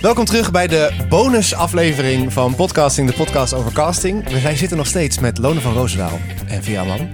[0.00, 4.42] Welkom terug bij de bonusaflevering van Podcasting, de podcast over casting.
[4.42, 7.08] Wij zitten nog steeds met Lone van Roosendaal en Via Man.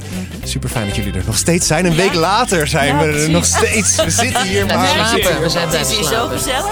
[0.45, 1.85] Super fijn dat jullie er nog steeds zijn.
[1.87, 3.97] Een week later zijn Ja, we er nog steeds.
[4.05, 4.89] We zitten hier maar.
[4.89, 5.41] slapen.
[5.41, 6.39] We zijn Het is hier zo slapen.
[6.39, 6.71] gezellig.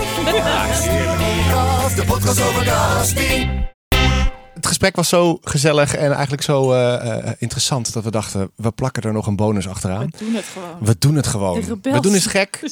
[1.95, 3.64] De podcast over casting.
[4.75, 8.71] Het gesprek was zo gezellig en eigenlijk zo eh, eh, interessant dat we dachten, we
[8.71, 10.11] plakken er nog een bonus achteraan.
[10.19, 10.77] We doen het gewoon.
[10.81, 11.81] We doen het gewoon.
[11.83, 12.61] We doen eens gek.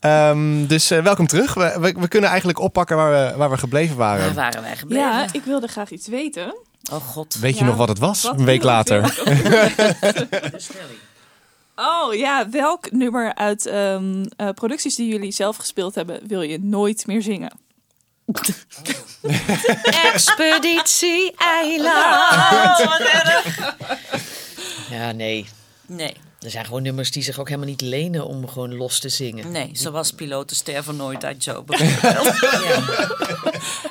[0.00, 1.54] Ehm, dus eh, welkom terug.
[1.54, 4.24] We, we, we kunnen eigenlijk oppakken waar we, waar we gebleven waren.
[4.24, 5.04] Waar waren wij gebleven?
[5.04, 6.56] Ja, ik wilde graag iets weten.
[6.92, 7.38] Oh god.
[7.38, 7.66] Weet je Ja.
[7.66, 8.22] nog wat het was?
[8.22, 9.02] Wat een week later.
[11.76, 16.58] Oh ja, welk nummer uit ehm, eh, producties die jullie zelf gespeeld hebben wil je
[16.58, 17.52] nooit meer zingen?
[20.12, 21.90] Expeditie Eiland.
[24.90, 25.46] Ja, nee.
[25.86, 29.08] Nee, Er zijn gewoon nummers die zich ook helemaal niet lenen om gewoon los te
[29.08, 29.50] zingen.
[29.52, 32.42] nee, zoals piloten sterven nooit uit Joe bijvoorbeeld.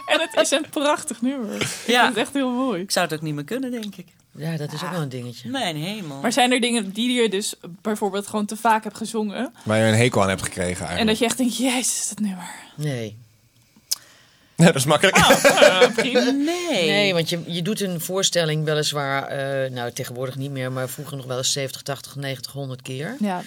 [0.06, 1.56] En het is een prachtig nummer.
[1.56, 2.04] Ik Ja.
[2.04, 2.82] vind het echt heel mooi.
[2.82, 4.08] Ik zou het ook niet meer kunnen, denk ik.
[4.32, 5.50] Ja, dat is ook wel een dingetje.
[5.50, 6.20] Mijn hemel.
[6.22, 9.54] Maar zijn er dingen die je dus bijvoorbeeld gewoon te vaak hebt gezongen?
[9.64, 11.08] Waar je een hekel aan hebt gekregen En eigenlijk.
[11.08, 12.50] dat je echt denkt, jezus, dat nummer.
[12.76, 13.18] Nee.
[14.56, 15.18] Ja, dat is makkelijk.
[15.18, 16.20] Eh, prima.
[16.20, 16.86] Nee.
[16.90, 21.18] Nee, want je, je doet een voorstelling weliswaar, eh, nou tegenwoordig niet meer, maar vroeger
[21.18, 23.42] nog wel eens 70, 80, 90, 100 keer Ja,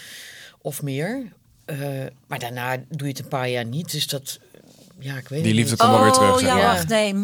[0.62, 1.22] of meer.
[1.64, 1.78] Eh,
[2.26, 4.38] maar daarna doe je het een paar jaar niet, dus dat,
[4.98, 5.78] ja, ik weet Die het liefde niet.
[5.80, 6.34] komt wel weer terug.
[6.34, 6.62] Oh ja, maar.
[6.62, 7.14] wacht, nee.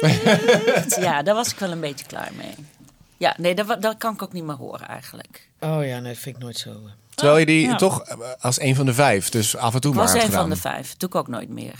[1.00, 2.54] Ja, daar was ik wel een beetje klaar mee.
[3.16, 5.48] Ja, nee, dat, dat kan ik ook niet meer horen eigenlijk.
[5.60, 6.70] Oh ja, nee, dat vind ik nooit zo.
[6.70, 6.76] eh.
[7.14, 7.76] Terwijl je die Ja.
[7.76, 8.04] toch
[8.40, 10.94] als een van de vijf, dus af en toe maar Was een van de vijf.
[10.96, 11.74] Doe ik ook nooit meer.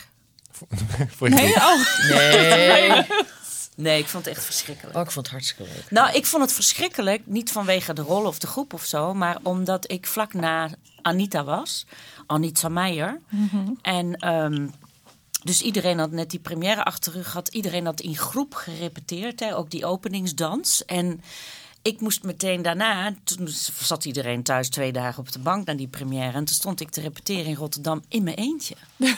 [1.17, 2.09] Voor je nee, oh.
[2.09, 3.07] Nee.
[3.77, 4.97] Nee, ik vond het echt verschrikkelijk.
[4.97, 5.91] Oh, ik vond het hartstikke leuk.
[5.91, 7.23] Nou, ik vond het verschrikkelijk.
[7.27, 9.15] Niet vanwege de rol of de groep of zo.
[9.15, 10.69] Maar omdat ik vlak na
[11.03, 11.87] Anita was.
[12.27, 13.21] Anita Meijer.
[13.83, 14.69] En ehm,
[15.43, 17.49] dus iedereen had net die première achter de rug gehad.
[17.49, 19.41] Iedereen had in groep gerepeteerd.
[19.41, 20.85] Hè, ook die openingsdans.
[20.85, 21.23] En
[21.83, 23.15] ik moest meteen daarna...
[23.25, 23.49] Toen
[23.81, 26.33] zat iedereen thuis twee dagen op de bank naar die première.
[26.33, 28.75] En toen stond ik te repeteren in Rotterdam in mijn eentje.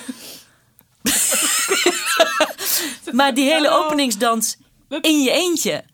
[3.13, 4.57] maar die hele openingsdans
[5.01, 5.85] in je eentje.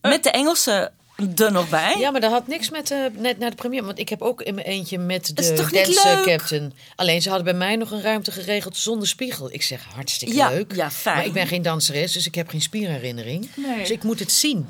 [0.00, 0.90] Met de Engelse
[1.36, 1.96] er nog bij.
[1.98, 3.84] Ja, maar dat had niks met de, net naar de première.
[3.84, 6.24] Want ik heb ook in mijn eentje met de dance leuk?
[6.24, 6.72] captain.
[6.96, 9.52] Alleen ze hadden bij mij nog een ruimte geregeld zonder spiegel.
[9.52, 10.74] Ik zeg hartstikke Ja, leuk.
[10.74, 11.16] ja, fijn.
[11.16, 13.48] Maar ik ben geen danseres, dus ik heb geen spierherinnering.
[13.54, 13.78] Nee.
[13.78, 14.66] Dus ik moet het zien.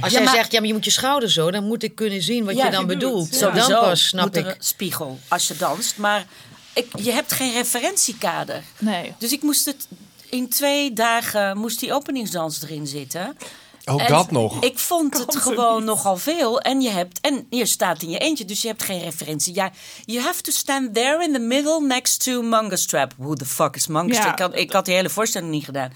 [0.00, 1.94] Als Ja, jij maar- zegt, ja, maar je moet je schouder zo, dan moet ik
[1.94, 3.38] kunnen zien wat Ja, je dan bedoelt.
[3.38, 3.50] Ja.
[3.50, 4.54] Dan pas snap moet er ik.
[4.54, 5.96] een spiegel als je danst.
[5.96, 6.26] Maar
[6.74, 8.62] ik, je hebt geen referentiekader.
[8.78, 9.14] Nee.
[9.18, 9.88] Dus ik moest het
[10.28, 13.36] in twee dagen moest die openingsdans erin zitten.
[13.84, 14.62] Ook En dat nog.
[14.62, 15.84] Ik vond het gewoon niet.
[15.84, 16.60] nogal veel.
[16.60, 19.54] En je, hebt, en je staat in je eentje, dus je hebt geen referentie.
[19.54, 19.70] Ja,
[20.04, 23.12] you have to stand there in the middle next to Mangastrap.
[23.16, 24.26] Who the fuck is Mangastrap?
[24.26, 24.32] Ja.
[24.32, 25.92] Ik, had, ik had die hele voorstelling niet gedaan.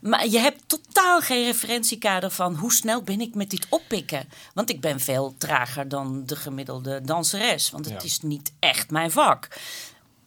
[0.00, 4.28] Maar je hebt totaal geen referentiekader van hoe snel ben ik met dit oppikken.
[4.54, 7.70] Want ik ben veel trager dan de gemiddelde danseres.
[7.70, 8.02] Want het Ja.
[8.08, 9.48] is niet echt mijn vak.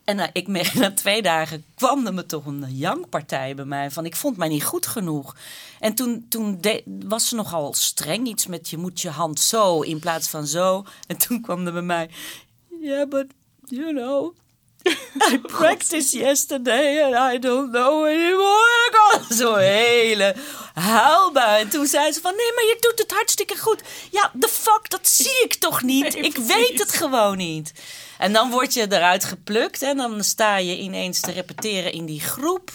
[0.10, 3.92] En nou, ik merk na twee dagen kwam er me toch een jankpartij bij mij
[3.92, 5.36] van ik vond mij niet goed genoeg.
[5.80, 6.60] En toen, toen
[7.06, 10.86] was ze nogal streng, iets met je moet je hand zo in plaats van zo.
[11.08, 12.10] En toen kwam er bij mij,
[12.82, 13.26] yeah, but
[13.66, 14.36] you know,
[15.32, 18.88] I practiced yesterday and I don't know anymore.
[18.90, 20.36] Ik had Zo'n hele
[20.74, 21.62] huilbui.
[21.62, 23.82] En toen zei ze van, nee, maar je doet het hartstikke goed.
[24.12, 26.14] Ja, the fuck, dat zie ik toch niet?
[26.14, 26.54] Nee, ik precies.
[26.56, 27.74] weet het gewoon niet.
[28.18, 32.22] En dan word je eruit geplukt en dan sta je ineens te repeteren in die
[32.22, 32.72] groep.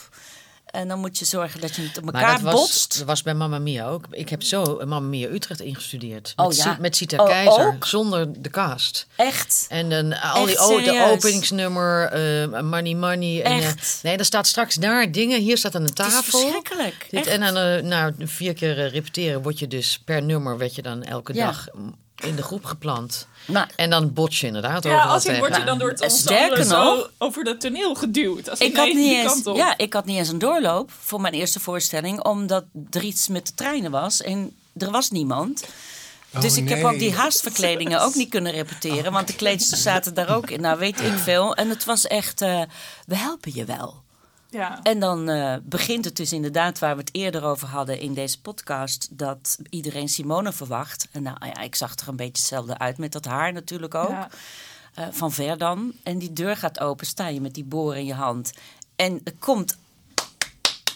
[0.75, 2.99] En dan moet je zorgen dat je niet op Maar elkaar dat was, botst.
[2.99, 4.05] dat was bij Mamma Mia ook.
[4.11, 6.33] Ik heb zo Mamma Mia Utrecht ingestudeerd.
[6.37, 6.75] Oh, met, ja.
[6.75, 7.87] Si- met Sita Oh, Keizer, ook?
[7.87, 9.07] zonder de cast.
[9.17, 9.67] Echt.
[9.69, 13.43] En dan al die Echt o- de openingsnummer, eh, Money Money.
[13.43, 13.99] En, eh, Echt?
[14.03, 15.41] nee, daar staat straks daar dingen.
[15.41, 16.39] Hier staat aan de Het is tafel.
[16.39, 17.06] verschrikkelijk.
[17.11, 20.75] Dit, en dan eh, nou, vier keer eh, repeteren word je dus per nummer werd
[20.75, 21.47] je dan elke Ja.
[21.47, 23.27] dag mm, in de groep geplant.
[23.47, 26.65] Nou, En dan bot je inderdaad Ja, overal als word je dan door het ensemble
[26.65, 28.50] zo nog- over dat toneel geduwd.
[28.50, 31.61] Als Ik had, niet eens, ja, ik had niet eens een doorloop voor mijn eerste
[31.61, 35.65] voorstelling, omdat er iets met de treinen was en er was niemand.
[36.41, 40.35] Dus ik heb ook die haastverkledingen ook niet kunnen repeteren, want de kleedsters zaten daar
[40.37, 40.61] ook in.
[40.61, 41.55] Nou, weet ik veel.
[41.55, 42.62] En het was echt, eh,
[43.06, 44.03] we helpen je wel.
[44.55, 44.83] Ja.
[44.83, 48.41] En dan eh, begint het dus inderdaad waar we het eerder over hadden in deze
[48.41, 51.09] podcast, dat iedereen Simone verwacht.
[51.12, 54.09] En nou ja, ik zag er een beetje hetzelfde uit met dat haar natuurlijk ook.
[54.09, 54.29] Ja.
[54.95, 55.93] Eh, van ver dan.
[56.03, 58.53] En die deur gaat open, sta je met die boor in je hand.
[58.97, 59.77] En er komt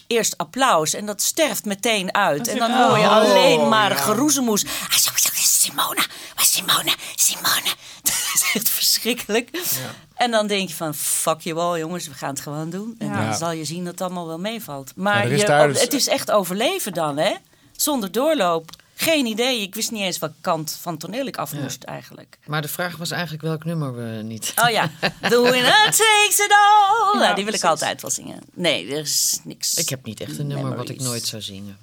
[0.09, 2.49] eerst applaus en dat sterft meteen uit.
[2.49, 3.97] En dan hoor je Oh, alleen maar ja.
[3.97, 4.65] geroezemoes.
[4.65, 5.95] Ah, zo, zo, Simone,
[6.35, 7.63] waar is Simone, Simone.
[8.03, 9.49] Dat is echt verschrikkelijk.
[9.53, 9.97] verschrikkelijk.
[10.15, 12.95] En dan denk je van, fuck je wel jongens, we gaan het gewoon doen.
[12.99, 13.25] En Ja.
[13.25, 14.93] dan zal je zien dat het allemaal wel meevalt.
[14.97, 17.35] Maar is je, daar dus- het is echt overleven dan, hè?
[17.77, 18.71] Zonder doorloop.
[19.01, 19.61] Geen idee.
[19.63, 21.61] Ik wist niet eens welke kant van toneel ik af Ja.
[21.61, 22.39] moest eigenlijk.
[22.47, 24.53] Maar de vraag was eigenlijk welk nummer we niet.
[24.65, 24.91] Oh ja,
[25.31, 27.21] The winner takes it all.
[27.21, 28.41] Ja, die wil ik altijd wel zingen.
[28.55, 29.75] Nee, er is niks.
[29.75, 31.79] Ik heb niet echt een nummer wat ik nooit zou zingen.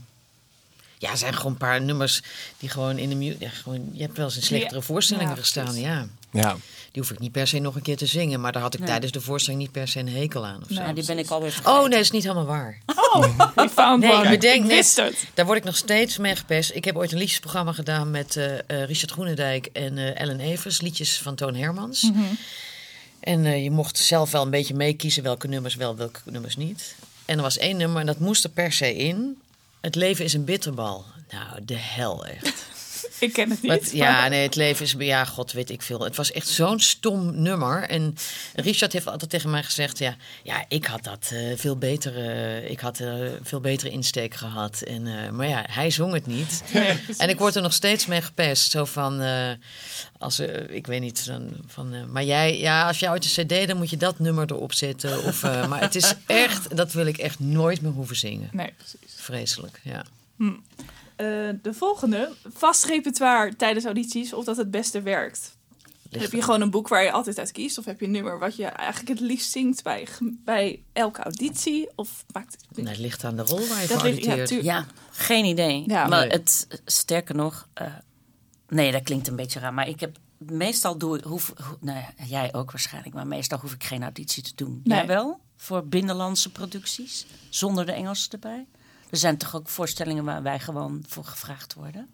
[0.97, 2.21] Ja, er zijn gewoon een paar nummers
[2.57, 4.85] die gewoon in de mu- ja, gewoon Je hebt wel eens in slechtere Ja.
[4.85, 6.07] voorstellingen Ja, gestaan, ja.
[6.31, 6.55] Ja.
[6.95, 8.41] Die hoef ik niet per se nog een keer te zingen.
[8.41, 8.89] Maar daar had ik Nee.
[8.89, 10.61] tijdens de voorstelling niet per se een hekel aan.
[10.61, 10.81] Of zo.
[10.81, 11.73] Ja, die ben ik alweer vergeten.
[11.73, 12.77] Oh nee, dat is niet helemaal waar.
[12.85, 13.21] Oh,
[13.55, 14.69] we found Nee, bedenk ik net.
[14.69, 15.25] wist het.
[15.33, 16.71] Daar word ik nog steeds mee gepest.
[16.73, 20.81] Ik heb ooit een liedjesprogramma gedaan met eh, eh, Richard Groenendijk en eh, Ellen Evers.
[20.81, 22.01] Liedjes van Toon Hermans.
[22.01, 22.19] Mhm.
[23.19, 26.95] En je mocht zelf wel een beetje meekiezen welke nummers wel, welke nummers niet.
[27.25, 29.37] En er was één nummer en dat moest er per se in.
[29.81, 31.05] Het leven is een bitterbal.
[31.31, 32.63] Nou, de hel echt.
[33.19, 33.91] Ik ken het niet.
[33.91, 34.95] Ja, nee, het leven is...
[34.97, 35.99] Ja, god weet ik veel.
[35.99, 37.83] Het was echt zo'n stom nummer.
[37.83, 38.15] En
[38.55, 39.97] Richard heeft altijd tegen mij gezegd...
[39.97, 42.15] Ja, ja ik had dat eh, veel beter...
[42.63, 44.81] ik had eh, veel betere insteek gehad.
[44.81, 46.63] En, eh, maar ja, hij zong het niet.
[47.17, 48.71] en ik word er nog steeds mee gepest.
[48.71, 49.21] Zo van...
[50.17, 50.39] als,
[50.69, 53.89] ik weet niet, dan, van, maar jij, ja, als jij ooit een cd, dan moet
[53.89, 55.23] je dat nummer erop zetten.
[55.23, 58.49] Of, maar het is echt, dat wil ik echt nooit meer hoeven zingen.
[58.51, 59.15] Nee, precies.
[59.15, 60.05] Vreselijk, ja.
[61.15, 61.25] Eh,
[61.61, 62.31] de volgende.
[62.53, 65.53] Vast repertoire tijdens audities of dat het beste werkt.
[66.09, 67.77] Heb je gewoon een boek waar je altijd uit kiest?
[67.77, 70.07] Of heb je een nummer wat je eigenlijk het liefst zingt bij,
[70.43, 71.89] bij elke auditie?
[71.95, 72.77] Of maakt het...
[72.77, 74.47] Nee, het ligt aan de rol waar je Dat voor ligt- ja, auditeert.
[74.47, 75.83] tuur- Ja, geen idee.
[75.87, 76.07] Ja.
[76.07, 76.29] maar Nee.
[76.29, 77.93] het, sterker nog, eh,
[78.67, 79.73] nee, dat klinkt een beetje raar.
[79.73, 83.59] Maar ik heb, meestal doe ik, hoef, ho- nou ja, jij ook waarschijnlijk, maar meestal
[83.59, 84.81] hoef ik geen auditie te doen.
[84.83, 84.97] Nee.
[84.97, 85.39] Jij wel?
[85.57, 88.65] Voor binnenlandse producties, zonder de Engelse erbij?
[89.09, 92.07] Er zijn toch ook voorstellingen waar wij gewoon voor gevraagd worden?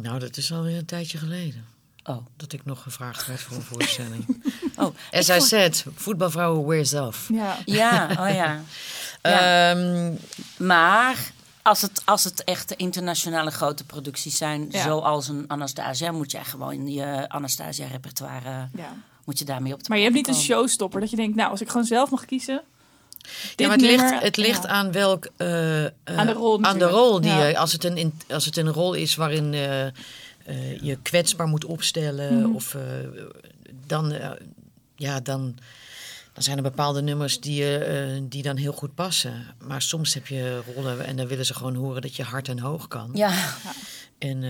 [0.00, 1.64] Nou, dat is alweer een tijdje geleden.
[2.04, 4.26] Oh, Dat ik nog gevraagd werd voor een voorstelling.
[4.76, 4.94] oh.
[5.12, 7.28] As I said, voetbalvrouwen wears off.
[7.32, 7.56] Ja.
[7.64, 8.60] Ja, oh ja.
[9.22, 9.70] Ja.
[9.70, 10.12] Ehm,
[10.56, 11.32] Maar
[11.62, 14.82] als het, als het echt internationale grote producties zijn, Ja.
[14.82, 18.92] zoals een Anastasia, moet jij gewoon je Anastasia-repertoire ja.
[19.24, 21.50] moet je daarmee op de Maar je hebt niet een showstopper dat je denkt, nou,
[21.50, 22.62] als ik gewoon zelf mag kiezen.
[23.56, 24.68] Ja, maar het ligt, het ligt ja.
[24.68, 25.28] aan welk...
[25.36, 27.46] eh, eh, Aan de rol Aan de rol die Ja.
[27.46, 27.58] je...
[27.58, 29.86] Als het, een, in- als het een rol is waarin eh,
[30.80, 32.38] je kwetsbaar moet opstellen...
[32.40, 32.54] Mhm.
[32.54, 32.76] of
[33.86, 34.14] dan...
[34.96, 35.56] ja, dan...
[36.32, 37.64] Dan zijn er bepaalde nummers die,
[38.28, 39.46] die dan heel goed passen.
[39.58, 42.58] Maar soms heb je rollen en dan willen ze gewoon horen dat je hard en
[42.58, 43.10] hoog kan.
[43.12, 43.32] Ja,
[44.18, 44.42] En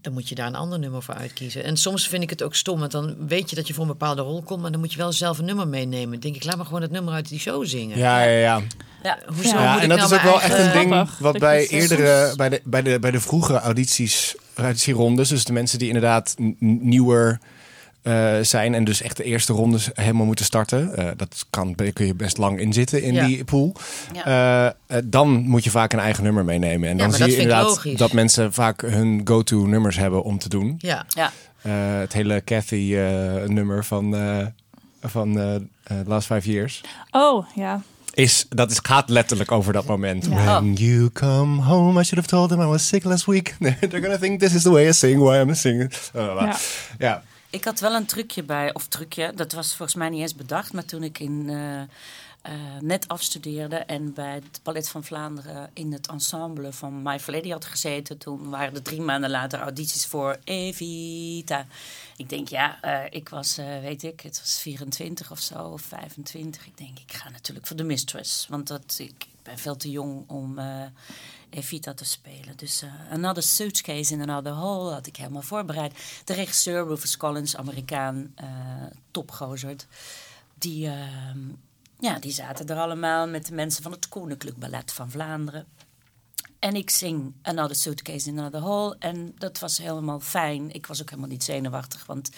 [0.00, 1.64] dan moet je daar een ander nummer voor uitkiezen.
[1.64, 3.88] En soms vind ik het ook stom, want dan weet je dat je voor een
[3.90, 6.10] bepaalde rol komt, maar dan moet je wel zelf een nummer meenemen.
[6.10, 7.98] Dan denk ik, laat maar gewoon het nummer uit die show zingen.
[7.98, 8.60] Ja, ja, ja.
[9.02, 9.18] ja.
[9.26, 11.38] Hoezo Ja, moet ik en dat nou is ook wel echt een ding Grappig wat
[11.38, 15.86] bij eerdere, bij de, bij, de, bij de vroegere audities, auditierondes, dus de mensen die
[15.88, 17.40] inderdaad n- nieuwer
[18.02, 22.06] eh, zijn en dus echt de eerste rondes helemaal moeten starten, eh, dat kan, kun
[22.06, 23.26] je best lang in zitten in Ja.
[23.26, 23.74] die pool.
[24.12, 24.74] Ja.
[24.86, 26.88] Eh, dan moet je vaak een eigen nummer meenemen.
[26.88, 27.98] En dan zie je inderdaad logisch.
[27.98, 30.74] dat mensen vaak hun go-to nummers hebben om te doen.
[30.78, 31.32] Ja, ja.
[31.62, 34.46] Eh, het hele Cathy eh, nummer van, eh
[35.02, 35.60] van eh eh,
[36.06, 36.80] Last Five Years.
[37.10, 37.82] Oh, ja.
[38.14, 40.26] Is, dat is, gaat letterlijk over dat moment.
[40.30, 40.44] Ja.
[40.44, 43.56] When you come home, I should have told them I was sick last week.
[43.80, 45.92] They're gonna think this is the way I sing, why I'm singing.
[46.14, 46.56] Ja.
[46.98, 47.22] Ja.
[47.50, 50.72] Ik had wel een trucje bij, of trucje, dat was volgens mij niet eens bedacht,
[50.72, 55.92] maar toen ik in, eh, eh, net afstudeerde en bij het Ballet van Vlaanderen in
[55.92, 60.38] het ensemble van My Lady had gezeten, toen waren er drie maanden later audities voor
[60.44, 61.66] Evita.
[62.16, 66.66] Ik denk, ja, eh, ik was, weet ik, het was 24 of zo, of 25.
[66.66, 70.24] Ik denk, ik ga natuurlijk voor de Mistress, want dat, ik ben veel te jong
[70.26, 70.58] om
[71.50, 72.56] Evita te spelen.
[72.56, 76.22] Dus eh, Another Suitcase in Another Hole had ik helemaal voorbereid.
[76.24, 78.46] De regisseur, Rufus Collins, Amerikaan, eh
[79.10, 79.76] topgozer,
[80.54, 81.36] die, eh,
[81.98, 85.66] ja, die zaten er allemaal met de mensen van het Koninklijk Ballet van Vlaanderen.
[86.58, 88.96] En ik zing Another Suitcase in Another Hole.
[88.98, 90.74] En dat was helemaal fijn.
[90.74, 92.30] Ik was ook helemaal niet zenuwachtig, want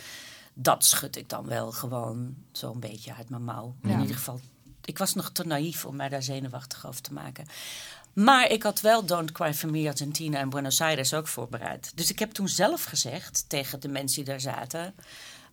[0.54, 3.76] dat schud ik dan wel gewoon zo'n beetje uit mijn mouw.
[3.82, 3.90] Ja.
[3.90, 4.40] In ieder geval,
[4.84, 7.46] ik was nog te naïef om mij daar zenuwachtig over te maken.
[8.12, 11.92] Maar ik had wel Don't Cry For Me Argentina en Buenos Aires ook voorbereid.
[11.94, 14.94] Dus ik heb toen zelf gezegd tegen de mensen die daar zaten...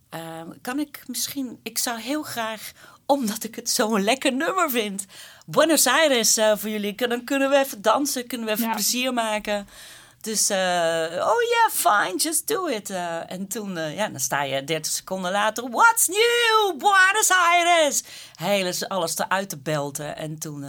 [0.10, 1.60] eh, kan ik misschien...
[1.64, 2.72] Ik zou heel graag,
[3.06, 5.06] omdat ik het zo'n lekker nummer vind...
[5.46, 6.96] Buenos Aires eh, voor jullie.
[7.08, 8.74] Dan kunnen we even dansen, kunnen we even Ja.
[8.74, 9.68] plezier maken...
[10.22, 10.58] Dus, eh,
[11.12, 12.90] oh ja, fine, just do it.
[12.90, 15.70] Eh, en toen, ja, dan sta je 30 seconden later.
[15.70, 18.04] What's new, Buenos Aires?
[18.36, 20.16] Hele, alles eruit te belten.
[20.16, 20.64] En toen,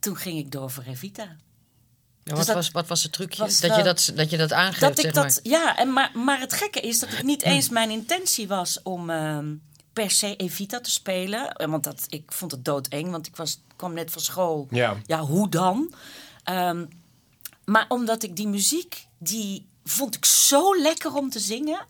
[0.00, 1.22] toen ging ik door voor Revita.
[1.22, 1.36] Ja,
[2.24, 3.42] wat, Dus dat- was, wat was het trucje?
[3.42, 5.38] was Dat je dat, dat je dat aangeeft, Dat ik zeg dat, maar.
[5.42, 9.10] ja, en maar, maar het gekke is dat het niet eens mijn intentie was om
[9.10, 9.54] ehm,
[9.92, 11.52] per se Evita te spelen.
[11.52, 14.66] Eh, Want dat, ik vond het doodeng, want ik was, kwam net van school.
[14.70, 15.20] Ja.
[15.20, 15.94] hoe dan?
[16.44, 16.84] Ehm,
[17.64, 21.86] maar omdat ik die muziek, die vond ik zo lekker om te zingen.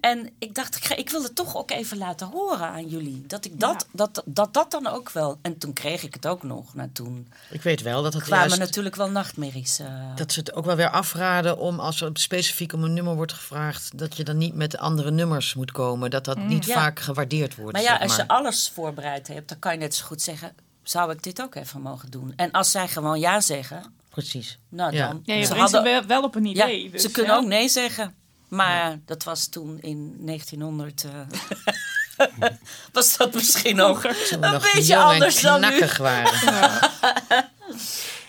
[0.00, 3.24] En ik dacht, ik, ga, ik wil het toch ook even laten horen aan jullie.
[3.26, 5.38] Dat ik dat, dat, dat, dat dan ook wel.
[5.42, 6.74] En toen kreeg ik het ook nog.
[6.74, 8.60] Nou, toen Ik weet wel dat het kwamen juist...
[8.60, 9.78] natuurlijk wel nachtmerries.
[9.78, 10.16] eh.
[10.16, 13.32] Dat ze het ook wel weer afraden om als er specifiek om een nummer wordt
[13.32, 16.10] gevraagd, dat je dan niet met andere nummers moet komen.
[16.10, 16.74] Dat dat niet Ja.
[16.74, 17.72] vaak gewaardeerd wordt.
[17.72, 20.52] Maar ja, zeg als je alles voorbereid hebt, dan kan je net zo goed zeggen:
[20.82, 22.32] zou ik dit ook even mogen doen?
[22.36, 24.58] En als zij gewoon ja zeggen, Precies.
[24.68, 25.06] nou Ja.
[25.08, 25.20] dan.
[25.24, 26.90] Ja, je ze hadden- wel, op een ja, idee.
[26.90, 27.38] dus ze kunnen ja.
[27.40, 28.14] ook nee zeggen.
[28.52, 31.04] Maar dat was toen in 1900.
[31.04, 31.10] eh,
[32.92, 33.76] was dat misschien
[34.40, 35.76] we een nog beetje jong anders en dan nu.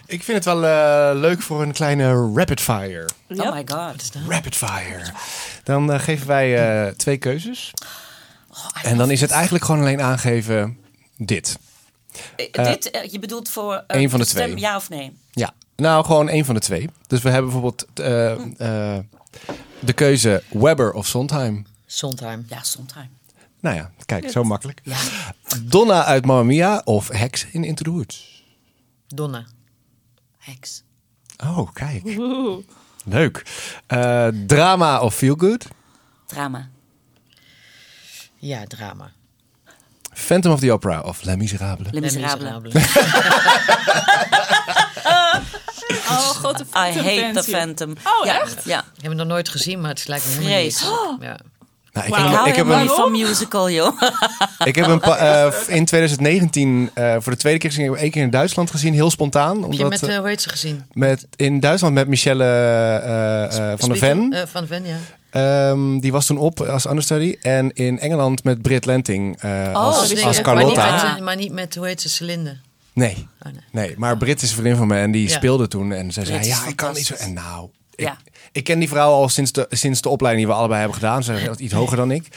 [0.05, 3.09] Ik vind het wel eh, leuk voor een kleine rapid fire.
[3.27, 4.11] Oh my god.
[4.27, 5.11] Rapid fire.
[5.63, 7.71] Dan eh, geven wij eh, twee keuzes.
[8.49, 10.77] Oh, En dan is het eigenlijk gewoon alleen aangeven
[11.17, 11.57] dit.
[12.51, 14.59] Dit, je bedoelt voor Eén van de stem, twee.
[14.59, 15.17] ja of nee?
[15.31, 16.89] Ja, nou gewoon één van de twee.
[17.07, 18.31] Dus we hebben bijvoorbeeld eh,
[18.95, 19.03] eh,
[19.85, 21.65] de keuze Webber of Sondheim.
[21.85, 22.45] Sondheim.
[22.47, 23.09] Ja, Sondheim.
[23.59, 24.81] Nou ja, kijk, zo makkelijk.
[25.61, 28.43] Donna uit Mamma Mia of Hex in Into the Woods.
[29.07, 29.45] Donna.
[30.37, 30.83] Heks.
[31.43, 32.03] Oh, kijk.
[32.05, 32.63] Oeh.
[33.05, 33.43] Leuk.
[33.87, 35.67] Eh, drama of Feel Good.
[36.27, 36.69] Drama.
[38.35, 39.11] Ja, drama.
[40.13, 41.91] Phantom of the Opera of Les Miserables.
[41.91, 42.73] Les Les Miserables.
[46.17, 47.43] Oh, grote I Phantom hate the.
[47.51, 47.91] Phantom.
[47.91, 48.63] Oh, ja, echt?
[48.65, 48.79] Ja.
[48.79, 50.77] Ik heb hem nog nooit gezien, maar het lijkt me helemaal niet.
[50.77, 51.21] Vreselijk.
[51.23, 51.37] Ja.
[51.93, 54.01] Nou, ik, heb, Ik heb niet van musical, joh.
[54.65, 57.85] ik heb hem pa- eh, in 2019 eh, voor de tweede keer gezien.
[57.85, 59.61] Ik heb één keer in Duitsland gezien, heel spontaan.
[59.63, 60.85] Heb je Omdat, met, eh, hoe heet ze gezien?
[60.93, 63.97] met, in Duitsland met Michelle eh, eh, van der?
[63.97, 64.33] Ven.
[64.33, 64.95] Eh, van de Ven, ja.
[65.29, 67.35] Ehm, die was toen op als understudy.
[67.41, 71.13] En in Engeland met Britt Lenting eh, als, dus als ik- maar, niet Carlotta.
[71.13, 72.57] met, maar niet met, hoe heet ze, Celinde?
[72.93, 73.61] Nee, Oh, nee.
[73.71, 75.35] nee, maar Britt is een vriendin van me en die Ja.
[75.35, 75.91] speelde toen.
[75.91, 77.13] En zij zei, ja, ik kan niet zo...
[77.13, 78.17] En nou, ik, Ja.
[78.51, 81.23] ik ken die vrouw al sinds de, sinds de opleiding die we allebei hebben gedaan.
[81.23, 82.27] Ze is iets hoger dan ik.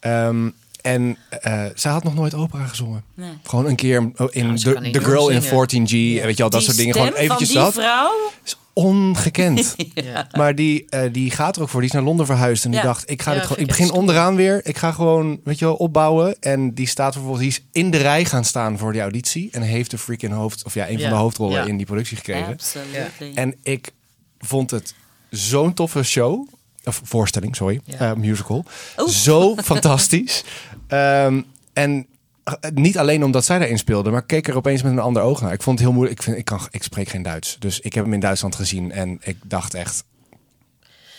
[0.00, 0.48] Ehm,
[0.84, 3.04] en eh zij had nog nooit opera gezongen.
[3.14, 3.30] Nee.
[3.42, 5.86] Gewoon een keer in The, Girl in zingen.
[5.86, 5.90] 14G.
[5.90, 6.94] Weet je wel, dat Die soort dingen.
[6.94, 7.72] Gewoon eventjes die dat.
[7.72, 8.10] vrouw.
[8.44, 9.74] is ongekend.
[9.94, 10.28] Ja.
[10.32, 11.80] Maar die, eh, die gaat er ook voor.
[11.80, 12.64] Die is naar Londen verhuisd.
[12.64, 14.60] En die dacht, ik, ga dit gewoon, ik begin onderaan weer.
[14.66, 16.36] Ik ga gewoon, weet je wel, opbouwen.
[16.40, 19.48] En die staat bijvoorbeeld, die is in de rij gaan staan voor die auditie.
[19.52, 22.52] En heeft de freaking hoofd, of ja, een van de hoofdrollen in die productie gekregen.
[22.52, 23.32] Absolutely.
[23.34, 23.92] En ik
[24.38, 24.94] vond het
[25.30, 26.48] zo'n toffe show.
[26.84, 27.80] Of voorstelling, sorry.
[27.98, 28.64] Eh, musical.
[29.06, 30.44] Zo fantastisch.
[30.86, 32.06] Ehm, en
[32.44, 35.22] eh, niet alleen omdat zij daarin speelde, maar ik keek er opeens met een ander
[35.22, 35.52] oog naar.
[35.52, 36.18] Ik vond het heel moeilijk.
[36.18, 37.56] Ik, vind, ik, kan, ik spreek geen Duits.
[37.58, 38.92] Dus ik heb hem in Duitsland gezien.
[38.92, 40.04] En ik dacht echt,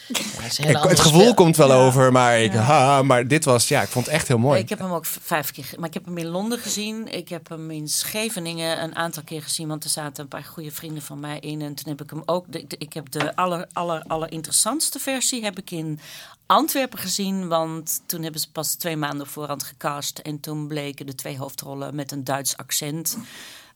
[0.08, 2.12] Ja, het ik- gevoel komt wel over.
[2.12, 4.60] Maar, ik, ha, maar dit was, ja, ik vond het echt heel mooi.
[4.60, 7.08] Ik heb hem ook vijf keer, maar ik heb hem in Londen gezien.
[7.14, 10.72] Ik heb hem in Scheveningen een aantal keer gezien, want er zaten een paar goede
[10.72, 11.62] vrienden van mij in.
[11.62, 15.00] En toen heb ik hem ook, de, de- ik heb de aller, aller, aller interessantste
[15.00, 16.00] versie heb ik in
[16.48, 21.16] Antwerpen gezien, want toen hebben ze pas twee maanden voorhand gecast en toen bleken de
[21.16, 23.18] twee hoofdrollen met een Duits accent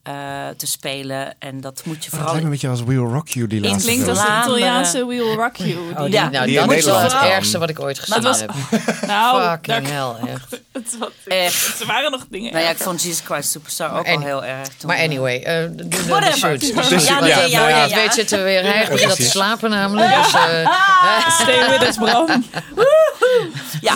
[0.09, 1.35] eh, te spelen.
[1.39, 3.27] En dat moet je Oh, het vooral lijkt me een beetje als We Will Rock
[3.27, 4.17] You, die laatste Klinkt film.
[4.17, 4.31] als de.
[4.49, 5.71] Italiaanse We Will Rock You.
[5.79, 8.21] Oh, Die- die, Ja, nou, die dat is wel het ergste wat ik ooit gezien
[8.23, 8.53] was- heb.
[9.07, 10.49] nou, Fucking hell, echt.
[10.73, 11.77] het, was- Echt.
[11.77, 12.51] Ze waren nog dingen.
[12.53, 14.67] Nou ja, ik vond Jesus Christ Superstar ook Maar al heel erg.
[14.67, 16.37] toen, Maar eh, anyway, eh, doe de- de Whatever.
[16.37, 16.61] shoot.
[17.05, 17.79] Ja, nee, ja, ja, je ja.
[17.81, 20.15] het weet zitten we weer heilig dat slapen namelijk.
[20.15, 20.69] Dus, eh,
[21.41, 22.43] Stay with us, Bram.
[23.81, 23.95] Ja,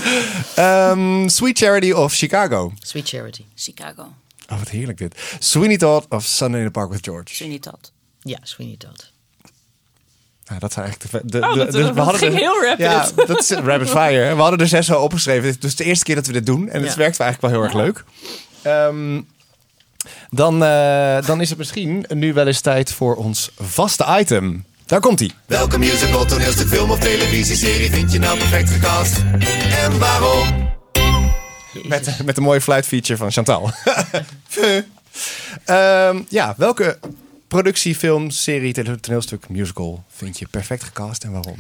[0.56, 2.74] Ehm, Sweet Charity of Chicago.
[2.80, 3.46] Sweet Charity.
[3.56, 4.08] Chicago.
[4.50, 5.22] Oh, wat heerlijk dit.
[5.40, 7.36] Sweeney Todd of Sunday in the Park with George.
[7.36, 7.92] Sweeney Todd.
[8.22, 9.12] Ja, Sweeney Todd.
[10.46, 11.40] Nou, dat zijn eigenlijk de...
[11.40, 12.80] de, Oh, de- dat- dus dat ging er- heel rapid.
[12.86, 14.36] Ja, dat is rapid fire.
[14.36, 15.44] We hadden er zes zo opgeschreven.
[15.44, 16.70] Dit is dus de eerste keer dat we dit doen.
[16.70, 16.98] En het Ja.
[16.98, 18.04] werkt eigenlijk wel heel erg leuk.
[18.62, 19.22] Ehm,
[20.30, 24.66] dan, eh, dan is het misschien nu wel eens tijd voor ons vaste item.
[24.86, 25.32] Daar komt hij.
[25.46, 29.18] Welke musical, toneelstuk, film of televisieserie vind je nou perfect gecast?
[29.84, 30.70] En waarom?
[31.84, 33.72] Met, met een mooie fluitfeature van Chantal.
[35.66, 37.00] Ehm, ja, welke
[37.48, 41.58] productie, film, serie, toneelstuk, musical vind je perfect gecast en waarom?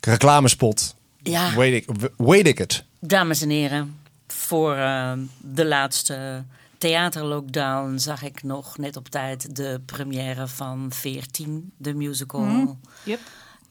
[0.00, 0.94] Reclamespot.
[1.22, 1.54] Ja.
[1.54, 2.84] Weet ik, weet ik het.
[2.98, 6.44] Dames en heren, voor eh, de laatste
[6.78, 12.78] theaterlockdown zag ik nog net op tijd de première van 14, de musical.
[13.02, 13.20] Yep.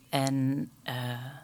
[0.10, 1.39] En eh, ik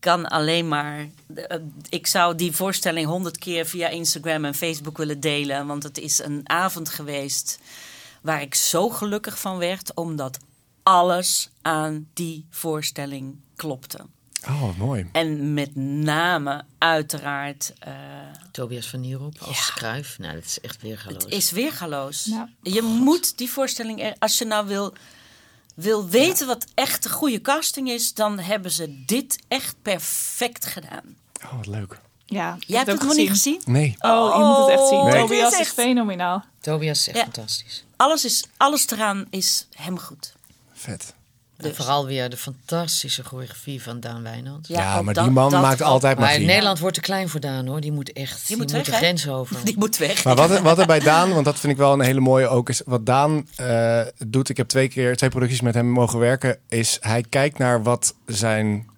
[0.00, 1.08] kan alleen maar.
[1.34, 1.56] eh,
[1.88, 5.66] ik zou die voorstelling honderd keer via Instagram en Facebook willen delen.
[5.66, 7.58] Want het is een avond geweest
[8.22, 10.38] waar ik zo gelukkig van werd, omdat
[10.82, 13.98] alles aan die voorstelling klopte.
[14.48, 15.08] Oh, mooi.
[15.12, 17.92] En met name, uiteraard, eh,
[18.52, 19.62] Tobias van Nierop als Ja.
[19.62, 20.18] schrijf.
[20.18, 21.22] Nou, dat is echt weergaloos.
[21.24, 22.24] het is weergaloos.
[22.24, 22.48] Ja.
[22.62, 24.92] Je moet die voorstelling, er- als je nou wil,
[25.80, 31.16] wil weten wat echt een goede casting is, dan hebben ze dit echt perfect gedaan.
[31.44, 32.00] Oh, wat leuk.
[32.26, 33.62] Ja, Jij heb hebt het nog niet gezien?
[33.64, 33.96] Nee.
[33.98, 34.98] Oh, je moet het echt zien.
[34.98, 35.20] Oh, Nee.
[35.22, 36.44] Tobias is is echt- fenomenaal.
[36.60, 37.22] Tobias is echt Ja.
[37.22, 37.84] fantastisch.
[37.96, 40.32] Alles, is, alles eraan is hem goed.
[40.72, 41.14] Vet.
[41.62, 41.76] En Dus.
[41.76, 44.68] vooral weer de fantastische choreografie van Daan Wijnand.
[44.68, 46.46] Ja, maar dat- die man dat maakt altijd Maar magie.
[46.46, 47.80] Nederland wordt te klein voor Daan hoor.
[47.80, 49.56] Die moet echt die moet moet, weg, de grens over.
[49.64, 50.24] Die moet weg.
[50.24, 52.48] Maar wat er, wat er bij Daan, want dat vind ik wel een hele mooie
[52.48, 54.48] ook, is wat Daan eh, doet.
[54.48, 56.58] Ik heb twee keer twee producties met hem mogen werken.
[56.68, 58.88] Is hij kijkt naar wat zijn.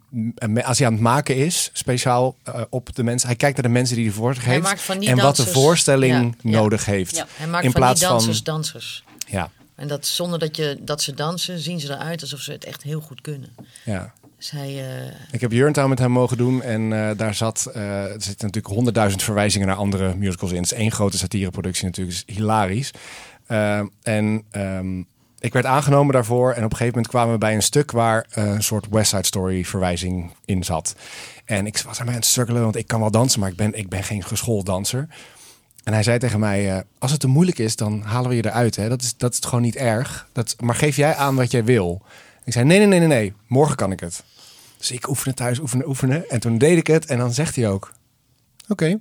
[0.65, 3.29] Als hij aan het maken is, speciaal eh, op de mensen.
[3.29, 4.89] Hij kijkt naar de mensen die hij voor zich heeft.
[5.09, 6.59] en wat de voorstelling Ja, ja.
[6.59, 7.17] nodig heeft.
[7.17, 7.27] Ja.
[7.37, 9.05] Hij maakt In van plaats die van- dansers dansers.
[9.27, 12.65] Ja, En dat zonder dat, je, dat ze dansen, zien ze eruit alsof ze het
[12.65, 13.55] echt heel goed kunnen.
[13.85, 14.13] ja.
[14.51, 18.23] Hij, eh, Ik heb Jurntown met hem mogen doen en eh, daar zat, eh, er
[18.23, 20.57] zitten natuurlijk honderdduizend verwijzingen naar andere musicals in.
[20.57, 22.91] Het is één grote satireproductie natuurlijk, is hilarisch.
[24.03, 24.99] En ehm,
[25.39, 28.27] ik werd aangenomen daarvoor en op een gegeven moment kwamen we bij een stuk waar
[28.31, 30.95] een soort West Side Story verwijzing in zat.
[31.45, 33.57] En ik was aan mij aan het struggelen, want ik kan wel dansen, maar ik
[33.57, 35.09] ben, ik ben geen geschoold danser.
[35.85, 38.47] En hij zei tegen mij, eh, als het te moeilijk is, dan halen we je
[38.47, 38.77] eruit.
[38.77, 38.89] Hè?
[38.89, 40.27] Dat, is, dat is gewoon niet erg.
[40.33, 42.03] Dat, maar geef jij aan wat jij wil.
[42.45, 43.33] Ik zei, nee, nee, nee, nee, nee.
[43.47, 44.23] Morgen kan ik het.
[44.79, 46.31] Dus ik oefenen thuis, oefenen, oefenen.
[46.31, 47.93] En toen deed ik het en dan zegt hij ook...
[48.69, 49.01] Oké,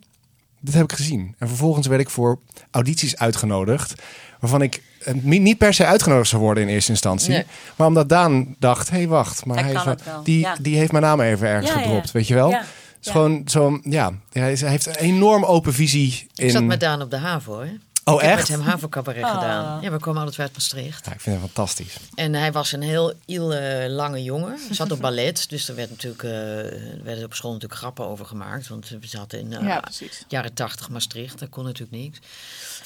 [0.59, 1.35] dit heb ik gezien.
[1.37, 2.39] En vervolgens werd ik voor
[2.71, 3.93] audities uitgenodigd...
[4.39, 7.29] waarvan ik eh, niet per se uitgenodigd zou worden in eerste instantie.
[7.29, 7.45] Nee.
[7.75, 9.45] Maar omdat Daan dacht, hé, hey, wacht.
[9.45, 9.83] Maar Hij is
[10.23, 10.55] Die, ja.
[10.61, 11.83] die heeft mijn naam even ergens Ja, ja.
[11.83, 12.55] gedropt, weet je wel?
[13.01, 13.11] Is ja.
[13.11, 14.11] gewoon zo, ja.
[14.31, 16.45] Hij is- hij heeft een enorm open visie in...
[16.45, 17.59] ik zat met Daan op de HAVO.
[17.59, 17.69] Hè?
[18.03, 18.49] Oh, ik heb echt?
[18.49, 19.33] met hem HAVO-cabaret Ah.
[19.33, 19.81] gedaan.
[19.81, 21.05] Ja, we komen altijd uit Maastricht.
[21.05, 21.95] Ja, ik vind hem fantastisch.
[22.15, 24.57] En hij was een heel eh, lange jongen.
[24.65, 26.57] Hij zat op ballet, dus er werd natuurlijk, eh,
[26.97, 28.67] er werden op school natuurlijk grappen over gemaakt.
[28.67, 29.83] Want we zaten in eh, Ja,
[30.27, 32.19] jaren tachtig Maastricht, dat kon natuurlijk niks.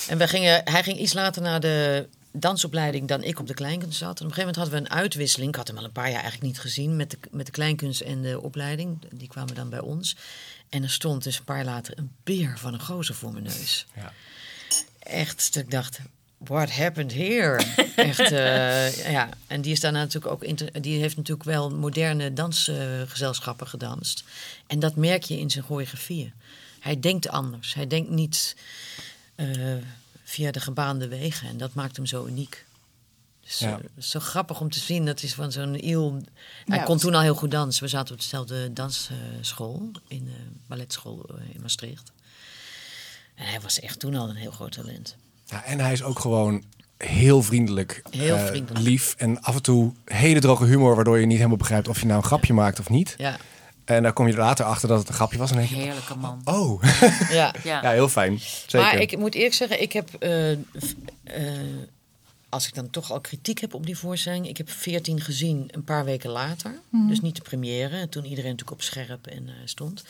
[0.07, 2.07] En wij gingen, hij ging iets later naar de
[2.39, 4.19] dansopleiding dan ik op de kleinkunst zat.
[4.19, 5.49] En op een gegeven moment hadden we een uitwisseling.
[5.49, 8.01] Ik had hem al een paar jaar eigenlijk niet gezien met de, met de kleinkunst
[8.01, 8.99] en de opleiding.
[9.11, 10.15] Die kwamen dan bij ons.
[10.69, 13.43] En er stond dus een paar jaar later een beer van een gozer voor mijn
[13.43, 13.85] neus.
[13.95, 14.13] Ja.
[14.99, 15.99] Echt, dat ik dacht,
[16.37, 17.63] what happened here?
[17.95, 19.29] Echt, eh, ja.
[19.47, 24.23] En die is daarna natuurlijk ook, inter- die heeft natuurlijk wel moderne dansgezelschappen gedanst.
[24.67, 26.33] En dat merk je in zijn choreografieën.
[26.79, 27.73] Hij denkt anders.
[27.73, 28.55] Hij denkt niet
[29.35, 29.47] eh,
[30.27, 31.47] via de gebaande wegen.
[31.47, 32.65] En dat maakt hem zo uniek.
[33.41, 33.79] Dus, Ja.
[33.79, 35.05] eh, zo grappig om te zien.
[35.05, 36.21] Dat is van zo'n heel...
[36.65, 37.83] Hij Ja, kon toen al heel goed dansen.
[37.83, 40.35] We zaten op dezelfde dansschool, in de
[40.67, 42.11] balletschool eh, in Maastricht.
[43.35, 45.15] En hij was echt toen al een heel groot talent.
[45.45, 46.63] Ja, en hij is ook gewoon
[46.97, 48.01] heel vriendelijk.
[48.09, 48.85] Heel eh, vriendelijk.
[48.85, 49.15] lief.
[49.17, 52.17] En af en toe hele droge humor, waardoor je niet helemaal begrijpt of je nou
[52.17, 53.15] een grapje maakt of niet.
[53.17, 53.37] Ja,
[53.85, 55.51] En dan kom je er later achter dat het een grapje was.
[55.51, 56.41] En denk je, Heerlijke man.
[56.45, 56.83] oh,
[57.29, 57.53] ja.
[57.63, 57.81] Ja.
[57.83, 58.39] ja, heel fijn.
[58.39, 58.79] Zeker.
[58.79, 60.13] Maar ik moet eerlijk zeggen, ik heb...
[60.13, 60.57] eh, eh,
[62.49, 64.47] als ik dan toch al kritiek heb op die voorstelling...
[64.47, 66.79] Ik heb 14 gezien een paar weken later.
[67.07, 68.09] Dus niet de première.
[68.09, 70.03] Toen iedereen natuurlijk op scherp en, eh, stond.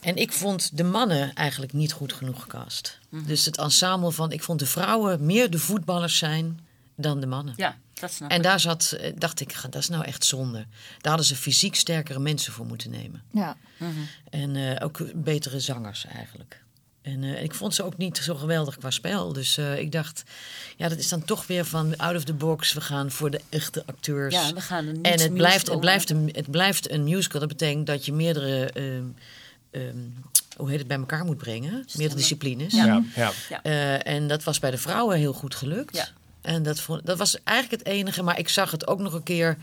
[0.00, 2.98] En ik vond de mannen eigenlijk niet goed genoeg gecast.
[3.10, 4.32] Dus het ensemble van...
[4.32, 6.60] Ik vond de vrouwen meer de voetballers zijn
[7.00, 7.54] dan de mannen.
[7.56, 8.42] Ja, dat snap En ik.
[8.42, 10.66] daar zat, eh, dacht ik, dat is nou echt zonde.
[10.98, 13.22] Daar hadden ze fysiek sterkere mensen voor moeten nemen.
[13.32, 13.56] Ja.
[14.30, 16.62] En eh, ook betere zangers eigenlijk.
[17.02, 19.32] En eh, ik vond ze ook niet zo geweldig qua spel.
[19.32, 20.22] Dus eh, ik dacht,
[20.76, 22.72] ja, dat is dan toch weer van out of the box.
[22.72, 24.34] We gaan voor de echte acteurs.
[24.34, 27.40] Ja, we gaan er niet en het blijft, het, blijft een, het blijft een musical.
[27.40, 29.04] Dat betekent dat je meerdere, ehm,
[29.70, 29.96] ehm,
[30.56, 31.84] hoe heet het, bij elkaar moet brengen.
[31.96, 32.74] Meerdere disciplines.
[32.74, 33.32] ja, ja.
[33.62, 35.96] Eh, en dat was bij de vrouwen heel goed gelukt.
[35.96, 36.08] Ja.
[36.40, 38.22] En dat, vond, dat was eigenlijk het enige.
[38.22, 39.56] Maar ik zag het ook nog een keer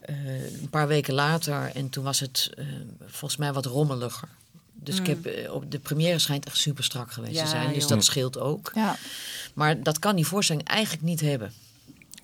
[0.00, 1.70] eh, een paar weken later.
[1.74, 2.66] En toen was het eh,
[3.06, 4.28] volgens mij wat rommeliger.
[4.72, 7.72] Dus ik heb, eh, op de première schijnt echt super strak geweest Ja, te zijn.
[7.72, 7.88] Dus joh.
[7.88, 8.70] dat scheelt ook.
[8.74, 8.96] Ja.
[9.54, 11.52] Maar dat kan die voorstelling eigenlijk niet hebben.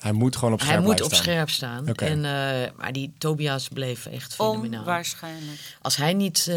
[0.04, 1.32] Hij moet gewoon op scherp Hij moet blijven op staan.
[1.34, 1.88] scherp staan.
[1.88, 2.04] Oké.
[2.04, 4.80] En, eh, maar die Tobias bleef echt fenomenaal.
[4.80, 5.58] Onwaarschijnlijk.
[5.82, 6.56] Als hij niet eh,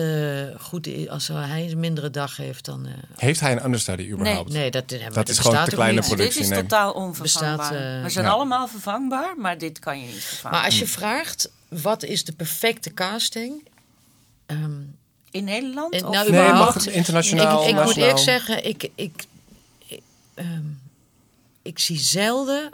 [0.59, 2.85] goed is, als hij een mindere dag heeft, dan.
[2.85, 4.51] eh, Heeft hij een understudy überhaupt?
[4.51, 6.07] nee, dat, hebben we- Dat is gewoon te kleine niet.
[6.07, 6.33] productie.
[6.33, 6.61] dit is nee.
[6.61, 7.57] totaal onvervangbaar.
[7.57, 8.31] Bestaat, eh, we zijn ja.
[8.31, 10.57] allemaal vervangbaar, maar dit kan je niet vervangen.
[10.57, 13.67] Maar als je vraagt, wat is de perfecte casting?
[14.45, 14.71] Ehm,
[15.31, 15.93] In Nederland?
[15.93, 19.23] en, of nou, Nee, überhaupt- mag het internationaal, Ik, ik moet eerlijk zeggen, ik, ik,
[19.85, 19.99] ik,
[20.33, 20.47] ehm,
[21.67, 22.69] ik zie zelden...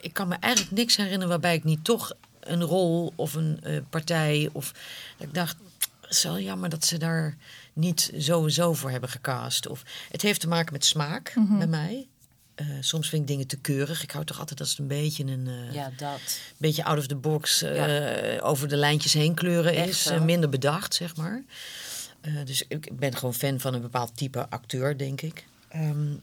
[0.00, 3.78] Ik kan me eigenlijk niks herinneren waarbij ik niet toch een rol of een eh,
[3.90, 4.48] partij...
[4.52, 4.72] of
[5.16, 5.56] dat ik dacht,
[6.00, 7.36] het is wel jammer dat ze daar
[7.72, 9.66] niet sowieso voor hebben gecast.
[9.66, 12.06] Of, het heeft te maken met smaak bij mij.
[12.54, 14.02] Eh, soms vind ik dingen te keurig.
[14.02, 16.40] Ik hou toch altijd als het een beetje een eh, Ja, dat.
[16.56, 17.64] beetje out of the box
[18.40, 20.10] over de lijntjes heen kleuren Echt is.
[20.22, 21.42] minder bedacht, zeg maar.
[22.44, 25.46] Dus ik ben gewoon fan van een bepaald type acteur, denk ik.
[25.68, 26.14] Ehm,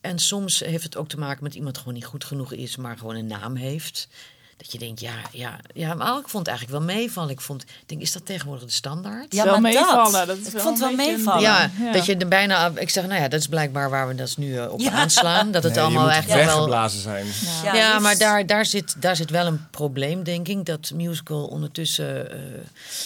[0.00, 2.98] en soms heeft het ook te maken met iemand gewoon niet goed genoeg is, maar
[2.98, 4.08] gewoon een naam heeft.
[4.56, 7.30] Dat je denkt, ja, ja, ja, maar ik vond het eigenlijk wel meevallen.
[7.30, 9.34] Ik vond, ik denk, is dat tegenwoordig de standaard?
[9.34, 11.40] Ja, wel maar meevallen, dat is ik wel vond het wel meevallen.
[11.42, 11.92] Ja, Ja.
[11.92, 12.72] dat je er bijna.
[12.74, 14.90] Ik zeg, nou ja, dat is blijkbaar waar we dat nu eh, op Ja.
[14.90, 15.52] aanslaan.
[15.52, 16.54] Dat het Nee, allemaal eigenlijk wel.
[16.54, 17.26] weggeblazen zijn.
[17.62, 17.98] Ja.
[17.98, 20.64] Maar daar, daar, zit, daar zit wel een probleem, denk ik.
[20.64, 22.30] Dat musical ondertussen.
[22.32, 22.38] eh,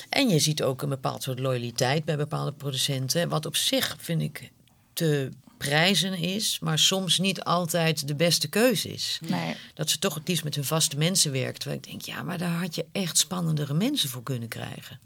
[0.09, 3.28] en je ziet ook een bepaald soort loyaliteit bij bepaalde producenten.
[3.28, 4.50] Wat op zich vind ik
[4.92, 5.28] te
[5.68, 9.18] prijzen is, maar soms niet altijd de beste keuze is.
[9.27, 9.55] Nee.
[9.75, 11.61] Dat ze toch het liefst met hun vaste mensen werkt.
[11.61, 15.01] Terwijl ik denk, ja, maar daar had je echt spannendere mensen voor kunnen krijgen.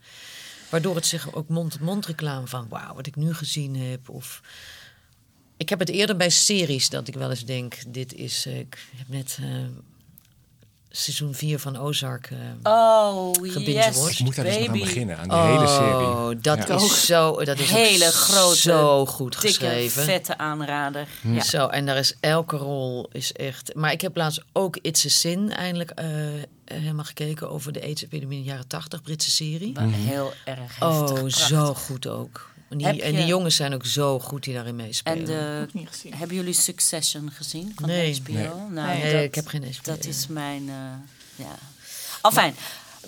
[0.71, 4.09] Waardoor het zich ook mond-op-mond reclame van, wauw, wat ik nu gezien heb.
[4.09, 4.43] Of
[5.57, 8.79] ik heb het eerder bij series dat ik wel eens denk, dit is, eh, ik
[8.97, 9.49] heb net eh,
[11.03, 12.31] seizoen 4 van Ozark.
[12.63, 14.81] eh, Oh, yes, Ik moet daar dus nog aan baby.
[14.81, 16.07] beginnen, aan die hele serie.
[16.07, 16.75] Oh, dat Ja.
[16.75, 20.03] is zo, dat is ook Hele grote, zo goed Dikke, geschreven.
[20.05, 21.07] vette aanrader.
[21.21, 21.43] Ja.
[21.43, 23.75] Zo, en daar is elke rol is echt.
[23.75, 26.07] Maar ik heb laatst ook It's a Sin eindelijk eh,
[26.65, 29.73] helemaal gekeken over de AIDS-epidemie in de jaren 80, Britse serie.
[29.73, 30.89] Maar heel erg heftig.
[30.89, 31.31] Oh, prachtig.
[31.47, 32.51] zo goed ook.
[32.69, 35.19] En die, en jongens zijn ook zo goed die daarin meespelen.
[35.19, 35.67] En de,
[36.17, 38.21] hebben jullie Succession gezien van Nee.
[38.21, 38.33] HBO?
[38.33, 38.49] Nee.
[38.71, 39.93] Nou, Nee, dat, ik heb geen HBO.
[39.95, 40.69] dat is mijn...
[40.69, 40.75] eh
[41.47, 41.55] ja.
[42.21, 42.55] Afijn.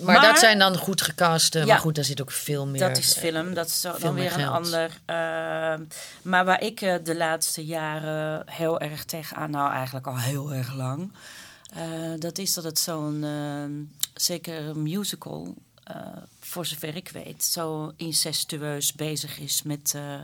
[0.01, 1.59] maar, dat zijn dan goed gecaste.
[1.59, 1.65] Ja.
[1.65, 2.79] Maar goed, daar zit ook veel meer.
[2.79, 4.99] Dat is film, dat is dan weer een ander.
[5.05, 5.15] eh,
[6.21, 10.73] maar waar ik eh, de laatste jaren heel erg tegenaan, nou eigenlijk al heel erg
[10.75, 11.11] lang,
[11.73, 11.81] eh,
[12.19, 15.53] dat is dat het zo'n, eh, zeker een musical, eh,
[16.39, 20.23] voor zover ik weet, zo incestueus bezig is met eh, eh,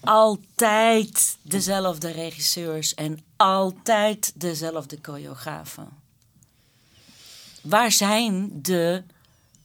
[0.00, 5.88] altijd dezelfde regisseurs en altijd dezelfde choreografen.
[7.60, 9.02] Waar zijn de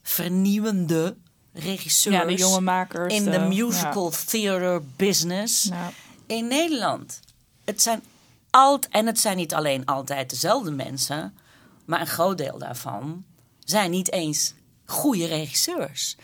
[0.03, 1.15] vernieuwende
[1.53, 3.13] regisseurs Ja, de jonge makers.
[3.13, 5.91] in de musical theater business Ja.
[6.25, 7.19] in Nederland?
[7.65, 8.03] Het zijn
[8.49, 11.37] alt en het zijn niet alleen altijd dezelfde mensen,
[11.85, 13.23] maar een groot deel daarvan
[13.63, 14.53] zijn niet eens
[14.91, 16.15] goede regisseurs.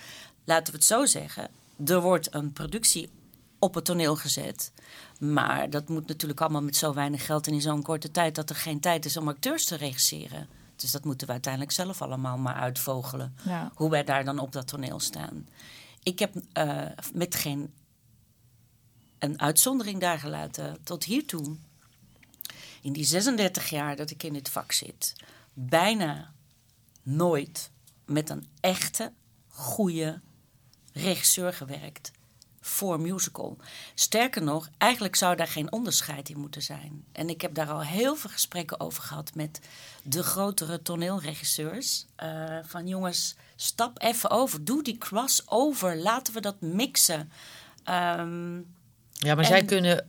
[0.43, 1.49] Laten we het zo zeggen.
[1.85, 3.09] Er wordt een productie
[3.59, 4.71] op het toneel gezet.
[5.19, 8.49] Maar dat moet natuurlijk allemaal met zo weinig geld en in zo'n korte tijd dat
[8.49, 10.47] er geen tijd is om acteurs te regisseren.
[10.75, 13.35] Dus dat moeten we uiteindelijk zelf allemaal maar uitvogelen.
[13.45, 13.71] Ja.
[13.75, 15.47] Hoe wij daar dan op dat toneel staan.
[16.03, 16.81] Ik heb eh,
[17.13, 17.73] met geen
[19.19, 21.55] een uitzondering daar gelaten tot hiertoe.
[22.81, 25.13] In die 36 jaar dat ik in dit vak zit,
[25.53, 26.33] bijna
[27.03, 27.71] nooit
[28.07, 29.11] met een echte,
[29.47, 30.21] goede
[30.93, 32.11] regisseur gewerkt
[32.67, 33.57] voor musical.
[33.95, 37.05] Sterker nog, eigenlijk zou daar geen onderscheid in moeten zijn.
[37.11, 39.59] En ik heb daar al heel veel gesprekken over gehad met
[40.03, 42.05] de grotere toneelregisseurs.
[42.15, 44.63] eh, van jongens, stap even over.
[44.63, 45.97] Doe die crossover.
[45.97, 47.31] Laten we dat mixen.
[47.83, 48.61] Ehm,
[49.19, 50.05] Ja, maar En- zij kunnen.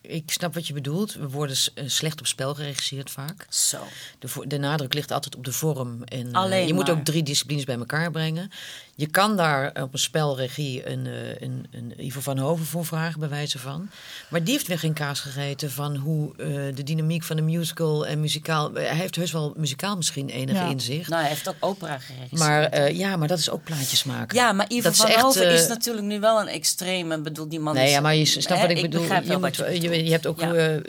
[0.00, 1.14] ik- snap wat je bedoelt.
[1.14, 3.46] We worden eh, slecht op spel geregisseerd vaak.
[3.50, 3.78] zo.
[4.18, 6.02] De, de nadruk ligt altijd op de vorm.
[6.04, 8.50] En, eh, Alleen je moet ook drie disciplines bij elkaar brengen.
[8.98, 13.20] Je kan daar op een spelregie een, eh, een, een Ivo van Hoven voor vragen,
[13.20, 13.88] bij wijze van.
[14.28, 18.06] Maar die heeft weer geen kaas gegeten van hoe eh, de dynamiek van de musical
[18.06, 18.72] en muzikaal.
[18.74, 20.68] Hij heeft heus wel muzikaal misschien enige Ja.
[20.68, 21.08] inzicht.
[21.08, 22.40] Nou, hij heeft ook opera geregisseerd.
[22.40, 24.36] maar eh, ja, maar dat is ook plaatjes maken.
[24.36, 27.12] Ja, maar Ivo Dat is van echt, Hoven is natuurlijk nu wel een extreem.
[27.12, 27.90] Ik bedoel, die man Nee, is...
[27.92, 29.00] ja, maar je snapt wat ik bedoel.
[29.00, 30.06] begrijp Je, moet, wat je je, bedoelt.
[30.06, 30.40] je hebt ook.
[30.40, 30.80] Ja.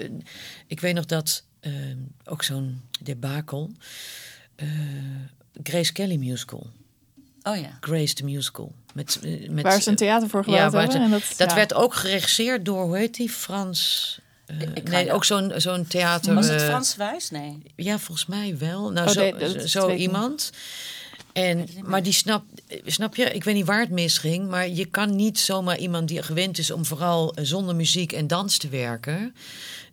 [0.67, 1.43] ik weet nog dat
[2.25, 3.71] ook zo'n debakel.
[5.63, 6.67] Grace Kelly musical.
[7.49, 7.77] Oh ja.
[7.81, 8.71] Grace the musical.
[8.93, 11.01] Met, eh, met, Waar ze een theater voor gebouwd ja, hebben.
[11.01, 11.55] en dat dat ja.
[11.55, 13.29] werd ook geregisseerd door, hoe heet die?
[13.29, 14.19] Frans.
[14.45, 16.33] eh, Ik ga nee, ook zo'n zo'n theater.
[16.33, 17.29] Was het eh, Frans Wijs?
[17.29, 17.57] Nee.
[17.75, 18.91] Ja, volgens mij wel.
[18.91, 20.51] Nou, Oh, zo, nee, zo iemand.
[21.33, 22.45] En, maar die snapt,
[22.85, 26.23] snap je, ik weet niet waar het misging, maar je kan niet zomaar iemand die
[26.23, 29.35] gewend is om vooral zonder muziek en dans te werken.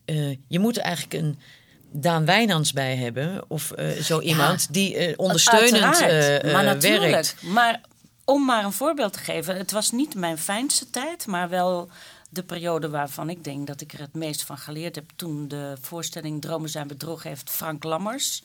[0.05, 1.39] eh, je moet eigenlijk een
[1.97, 7.13] Daan Wijnands bij hebben of eh, zo iemand die eh, ondersteunend eh, eh, maar natuurlijk.
[7.13, 7.37] werkt.
[7.43, 7.81] Maar
[8.25, 9.57] om maar een voorbeeld te geven.
[9.57, 11.89] Het was niet mijn fijnste tijd, maar wel
[12.31, 15.05] de periode waarvan ik denk dat ik er het meest van geleerd heb.
[15.17, 18.43] Toen de voorstelling Dromen zijn bedrog heeft Frank Lammers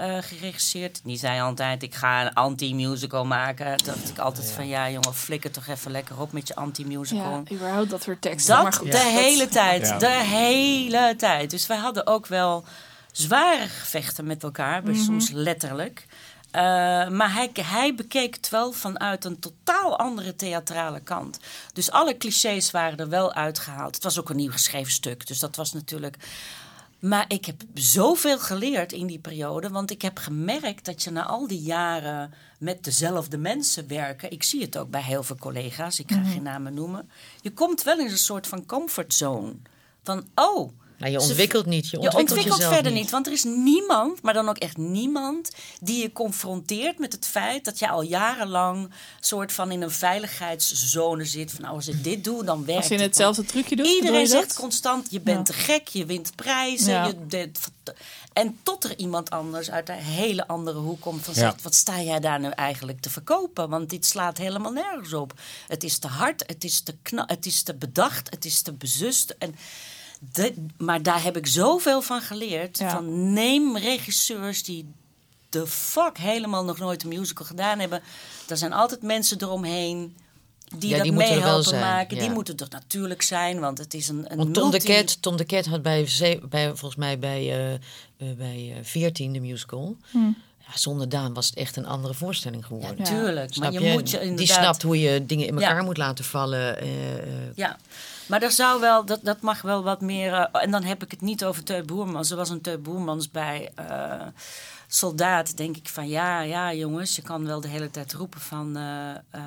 [0.00, 1.00] eh, geregisseerd.
[1.04, 3.66] Die zei altijd, ik ga een anti-musical maken.
[3.66, 7.42] Dat dacht ik altijd van, ja jongen, flikker toch even lekker op met je anti-musical.
[7.44, 8.54] Ja, überhaupt dat soort teksten.
[8.54, 9.86] maar Dat goed, de hele tijd.
[9.86, 9.98] Ja.
[9.98, 11.50] De hele tijd.
[11.50, 12.64] Dus wij hadden ook wel
[13.12, 14.82] zware gevechten met elkaar.
[14.82, 14.94] Mhm.
[14.94, 16.06] Soms letterlijk.
[16.50, 16.62] Eh,
[17.08, 21.38] maar hij, hij bekeek het wel vanuit een totaal andere theatrale kant.
[21.72, 23.94] Dus alle clichés waren er wel uitgehaald.
[23.94, 25.26] Het was ook een nieuw geschreven stuk.
[25.26, 26.16] Dus dat was natuurlijk...
[26.98, 29.68] Maar ik heb zoveel geleerd in die periode.
[29.68, 34.30] Want ik heb gemerkt dat je na al die jaren met dezelfde mensen werken.
[34.30, 35.98] Ik zie het ook bij heel veel collega's.
[35.98, 37.10] Ik ga geen namen noemen.
[37.40, 39.54] Je komt wel in een soort van comfortzone.
[40.02, 41.84] Van, oh, Maar je ontwikkelt niet.
[41.84, 43.00] Je je ontwikkelt, ontwikkelt jezelf verder niet.
[43.02, 43.10] niet.
[43.10, 47.64] Want er is niemand, maar dan ook echt niemand, die je confronteert met het feit
[47.64, 51.50] dat je al jarenlang soort van in een veiligheidszone zit.
[51.50, 53.02] Van nou, als ik dit doe, dan werkt Als je het.
[53.04, 54.56] hetzelfde trucje doet, Iedereen je zegt dat?
[54.56, 55.54] constant: je bent Ja.
[55.54, 56.92] te gek, je wint prijzen.
[56.92, 57.06] Ja.
[57.06, 57.58] Je, dit-
[58.32, 61.40] en tot er iemand anders uit een hele andere hoek komt van Ja.
[61.40, 63.68] zegt: wat sta jij daar nu eigenlijk te verkopen?
[63.68, 65.32] Want dit slaat helemaal nergens op.
[65.68, 68.72] Het is te hard, het is te, kna het is te bedacht, het is te
[68.72, 69.34] bezust.
[69.38, 69.54] En
[70.32, 72.78] de- maar daar heb ik zoveel van geleerd.
[72.78, 72.90] Ja.
[72.90, 74.92] Van neem regisseurs die
[75.48, 78.02] de fuck helemaal nog nooit een musical gedaan hebben.
[78.48, 80.16] Er zijn altijd mensen eromheen
[80.78, 82.18] die Ja, dat die meehelpen zijn, maken.
[82.18, 85.36] Die moeten toch natuurlijk zijn, want het is een, een Want Tom de, Cat, Tom
[85.36, 86.08] de Cat had bij,
[86.48, 87.80] bij volgens mij bij, eh, eh,
[88.36, 89.96] bij eh, 14 de musical.
[90.72, 93.04] Ja, zonder Daan was het echt een andere voorstelling Ja, geworden.
[93.04, 93.52] tuurlijk.
[93.52, 94.56] Snap maar je, moet je Die inderdaad...
[94.56, 95.82] snapt hoe je dingen in elkaar Ja.
[95.82, 96.78] moet laten vallen.
[96.80, 97.22] eh, eh,
[97.54, 97.76] Ja,
[98.26, 100.32] maar er zou wel, dat, dat mag wel wat meer.
[100.32, 102.30] eh, en dan heb ik het niet over Teu Boermans.
[102.30, 103.70] Er was een Teu Boermans bij
[104.92, 105.56] Soldaat.
[105.56, 108.76] Denk ik van ja, ja, jongens, je kan wel de hele tijd roepen van.
[108.76, 109.40] eh, eh,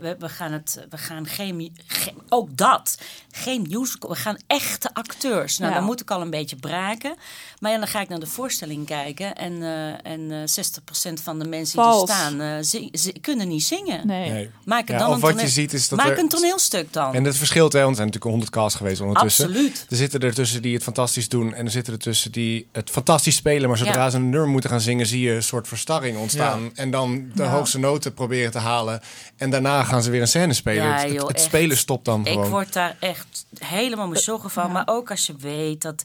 [0.00, 2.98] we, we gaan het, we gaan geen, geen- ook dat,
[3.30, 4.10] geen musical.
[4.10, 5.58] We gaan echte acteurs.
[5.58, 5.76] Nou, Ja.
[5.78, 7.14] dan moet ik al een beetje braken.
[7.60, 11.38] Maar ja, dan ga ik naar de voorstelling kijken en, eh en eh 60% van
[11.38, 12.10] de mensen die Vals.
[12.10, 14.06] er staan, eh, zi- zi- kunnen niet zingen.
[14.06, 14.30] Nee.
[14.30, 14.50] Nee.
[14.64, 17.14] Maak Ja, dan of een wat je ziet is dat Maak er- een toneelstuk dan.
[17.14, 19.44] En het verschilt, hè, want er zijn natuurlijk honderd casts geweest ondertussen.
[19.46, 19.86] Absoluut.
[19.90, 22.90] Er zitten er tussen die het fantastisch doen en er zitten er tussen die het
[22.90, 23.68] fantastisch spelen.
[23.68, 24.10] Maar zodra Ja.
[24.10, 26.70] ze een nummer moeten gaan zingen, zie je een soort verstarring ontstaan.
[26.74, 27.48] En dan de Ja.
[27.50, 29.00] hoogste noten proberen te halen.
[29.36, 31.12] En daarna gaan ze weer een scène spelen.
[31.12, 32.44] Ja, het spelen stopt dan gewoon.
[32.44, 34.72] Ik word daar echt helemaal misogyn van.
[34.72, 36.04] Maar ook als je weet dat...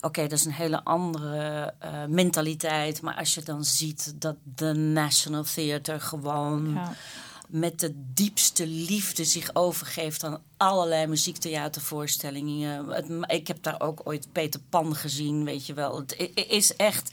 [0.00, 3.02] Oké, dat is een hele andere eh, mentaliteit.
[3.02, 6.72] Maar als je dan ziet dat de National Theatre gewoon...
[6.74, 6.92] Ja.
[7.48, 12.86] met de diepste liefde zich overgeeft aan allerlei muziektheatervoorstellingen.
[12.88, 15.96] Het, ik heb daar ook ooit Peter Pan gezien, weet je wel.
[15.96, 17.10] Het is echt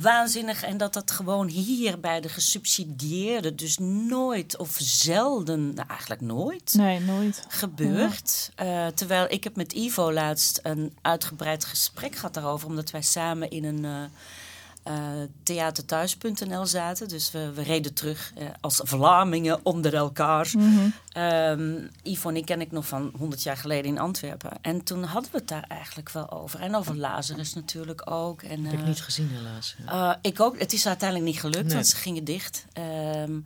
[0.00, 0.62] waanzinnig.
[0.62, 6.74] En dat dat gewoon hier bij de gesubsidieerde, dus nooit of zelden, nou eigenlijk nooit
[6.76, 7.44] Nee, nooit.
[7.48, 8.50] gebeurt.
[8.54, 13.50] Eh, terwijl ik heb met Ivo laatst een uitgebreid gesprek gehad daarover, omdat wij samen
[13.50, 14.02] in een eh
[15.42, 17.08] theaterthuis.nl zaten.
[17.08, 20.52] Dus we, we reden terug eh, als Vlamingen onder elkaar.
[21.12, 24.50] Ehm, Ivo en ik ken ik nog van 100 jaar geleden in Antwerpen.
[24.60, 26.60] En toen hadden we het daar eigenlijk wel over.
[26.60, 28.42] En over Lazarus natuurlijk ook.
[28.42, 29.76] En, heb ik eh, niet gezien helaas.
[29.86, 30.58] eh, ik ook.
[30.58, 31.74] Het is uiteindelijk niet gelukt, Nee.
[31.74, 32.64] want ze gingen dicht.
[32.72, 33.38] Ehm,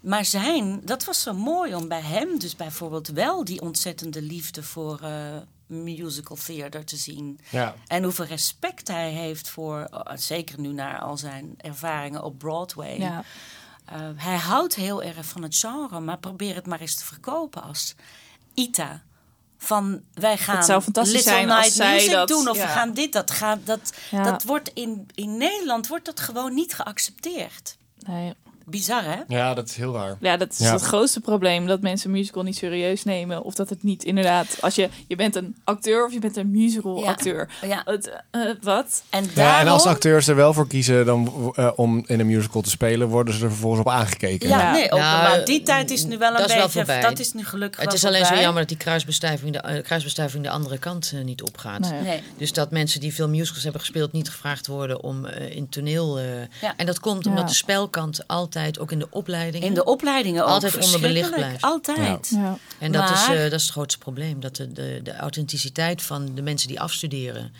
[0.00, 4.62] maar zijn, dat was zo mooi om bij hem dus bijvoorbeeld wel die ontzettende liefde
[4.62, 5.36] voor eh,
[5.72, 7.40] musical theater te zien.
[7.50, 7.74] Ja.
[7.86, 12.98] En hoeveel respect hij heeft voor, eh, zeker nu naar al zijn ervaringen op Broadway.
[12.98, 13.24] Ja.
[13.84, 17.62] Eh, hij houdt heel erg van het genre, maar probeer het maar eens te verkopen
[17.62, 17.94] als
[18.54, 19.02] Ita.
[19.58, 22.62] Van wij gaan zou fantastisch Little zijn als Night zij Music dat- doen of ja.
[22.66, 24.22] we gaan dit, dat gaat, dat, Ja.
[24.22, 27.76] dat wordt in, in Nederland wordt dat gewoon niet geaccepteerd.
[27.98, 28.34] Nee.
[28.72, 29.16] Bizar hè?
[29.28, 30.16] Ja, dat is heel raar.
[30.20, 30.72] Ja, dat is Ja.
[30.72, 31.66] het grootste probleem.
[31.66, 33.42] Dat mensen een musical niet serieus nemen.
[33.42, 34.56] Of dat het niet inderdaad...
[34.60, 37.08] Als je, je bent een acteur of je bent een musical Ja.
[37.08, 37.48] acteur.
[37.66, 37.82] Ja.
[37.84, 39.02] Het, eh, wat?
[39.10, 42.26] En Ja, daarom, en als acteurs er wel voor kiezen dan, eh, om in een
[42.26, 44.48] musical te spelen, worden ze er vervolgens op aangekeken.
[44.48, 44.72] Ja, Ja.
[44.72, 46.78] nee, ook, Nou, maar die tijd is nu wel een dat is wel beetje.
[46.78, 47.00] voorbij.
[47.00, 47.76] dat is nu gelukkig.
[47.80, 51.12] Het wel is alleen zo jammer dat die kruisbestuiving de, eh, kruisbestuiving de andere kant
[51.24, 51.90] niet opgaat.
[51.90, 52.00] Nee.
[52.02, 52.20] Nee.
[52.36, 56.18] Dus dat mensen die veel musicals hebben gespeeld niet gevraagd worden om in toneel.
[56.18, 56.24] eh,
[56.60, 56.74] Ja.
[56.76, 57.30] En dat komt Ja.
[57.30, 59.66] omdat de spelkant altijd, ook in de opleidingen.
[59.66, 61.62] In de opleidingen ook Altijd onderbelicht blijft.
[61.62, 62.28] Altijd.
[62.34, 62.58] Ja.
[62.78, 64.40] en dat, is, eh, dat is het grootste probleem.
[64.40, 67.52] Dat de, de, de authenticiteit van de mensen die afstuderen.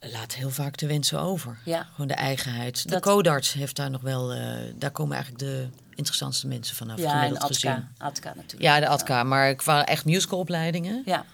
[0.00, 1.58] laat heel vaak de wensen over.
[1.64, 1.86] Ja.
[1.92, 2.82] Gewoon de eigenheid.
[2.82, 4.32] De Dat- codarts heeft daar nog wel.
[4.32, 4.40] eh,
[4.74, 6.98] daar komen eigenlijk de interessantste mensen vanaf.
[6.98, 7.88] Ja, en Atka.
[7.98, 8.62] Atka natuurlijk.
[8.62, 9.22] Ja, de ATKA.
[9.22, 11.02] Maar qua echt musicalopleidingen.
[11.04, 11.24] Ja.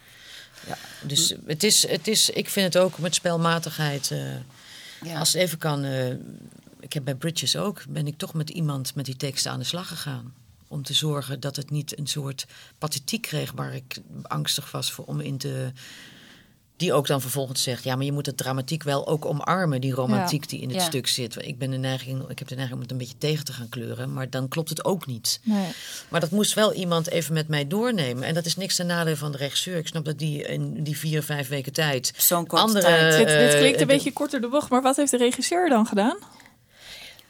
[0.67, 4.11] Ja, dus het is, het is, ik vind het ook met spelmatigheid.
[4.11, 4.19] eh,
[5.03, 5.19] Ja.
[5.19, 5.85] Als het even kan.
[5.85, 6.15] eh,
[6.85, 7.83] ik heb bij Bridges ook.
[7.89, 10.35] Ben ik toch met iemand met die teksten aan de slag gegaan.
[10.69, 12.47] Om te zorgen dat het niet een soort
[12.79, 15.73] pathetiek kreeg waar ik angstig was voor om in te.
[16.77, 19.93] Die ook dan vervolgens zegt: ja, maar je moet het dramatiek wel ook omarmen, die
[19.93, 20.85] romantiek die in het Ja.
[20.85, 21.47] stuk zit.
[21.47, 23.69] Ik, ben de neiging, ik heb de neiging om het een beetje tegen te gaan
[23.69, 25.41] kleuren, maar dan klopt het ook niet.
[25.43, 25.73] Nee.
[26.09, 28.23] Maar dat moest wel iemand even met mij doornemen.
[28.25, 29.77] En dat is niks ten nadele van de regisseur.
[29.77, 32.13] Ik snap dat die in die vier, vijf weken tijd.
[32.17, 33.17] Zo'n korte andere, tijd.
[33.17, 35.69] Dit, dit eh, klinkt een de- beetje korter de bocht, maar wat heeft de regisseur
[35.69, 36.17] dan gedaan?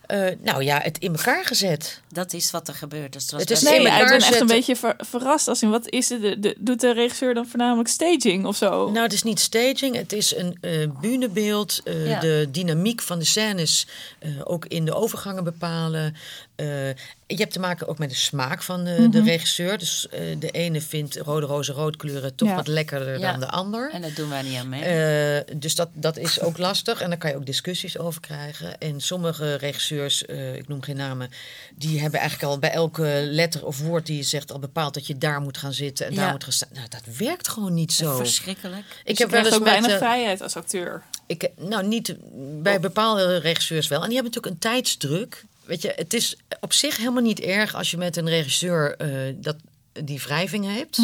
[0.06, 2.00] Eh, nou ja, het in elkaar gezet.
[2.08, 3.12] Dat is wat er gebeurt.
[3.12, 5.48] Dus het was Het is in Nee, elkaar ik ben echt een beetje ver- verrast.
[5.48, 6.20] Als in wat is het?
[6.22, 8.90] De, de- doet de regisseur dan voornamelijk staging of zo?
[8.90, 11.80] Nou, het is niet staging, het is een eh bühnebeeld.
[11.84, 12.20] eh, Ja.
[12.20, 13.86] De dynamiek van de scènes
[14.18, 16.14] eh, ook in de overgangen bepalen.
[16.56, 16.88] Eh,
[17.26, 19.78] je hebt te maken ook met de smaak van de, de regisseur.
[19.78, 22.54] Dus eh, de ene vindt rode roze rood kleuren toch Ja.
[22.54, 23.30] wat lekkerder Ja.
[23.30, 23.90] dan de ander.
[23.92, 24.82] En dat doen wij niet aan mee.
[24.82, 27.00] Eh, dus dat, dat is ook lastig.
[27.00, 28.78] En daar kan je ook discussies over krijgen.
[28.78, 31.30] En sommige regisseurs, eh, ik noem geen namen,
[31.74, 35.06] die hebben eigenlijk al bij elke letter of woord die je zegt al bepaald dat
[35.06, 36.20] je daar moet gaan zitten en Ja.
[36.20, 36.68] daar moet gaan staan.
[36.72, 38.16] Nou, dat werkt gewoon niet zo.
[38.16, 38.84] Verschrikkelijk.
[39.04, 39.70] Ik Dus heb je wel eens ook met.
[39.70, 41.02] weinig vrijheid als acteur.
[41.26, 42.14] ik, nou, niet
[42.62, 44.02] bij bepaalde regisseurs wel.
[44.02, 45.44] En die hebben natuurlijk een tijdsdruk.
[45.64, 49.34] Weet je, het is op zich helemaal niet erg als je met een regisseur eh,
[49.36, 49.56] dat,
[49.92, 50.98] die wrijving hebt.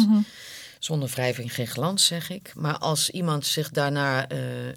[0.79, 2.51] Zonder wrijving geen glans, zeg ik.
[2.55, 4.27] Maar als iemand zich daarna.
[4.29, 4.73] eh, eh,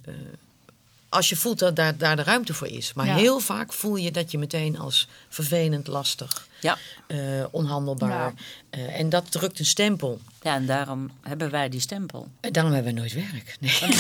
[1.15, 2.93] als je voelt dat daar, daar de ruimte voor is.
[2.95, 3.15] Maar Ja.
[3.15, 6.77] heel vaak voel je dat je meteen als vervelend, lastig, Ja.
[7.07, 7.19] eh,
[7.51, 8.11] onhandelbaar.
[8.11, 8.33] Ja.
[8.71, 10.21] eh, en dat drukt een stempel.
[10.43, 12.29] ja, en daarom hebben wij die stempel.
[12.41, 13.57] En daarom hebben we nooit werk.
[13.61, 13.79] Nee.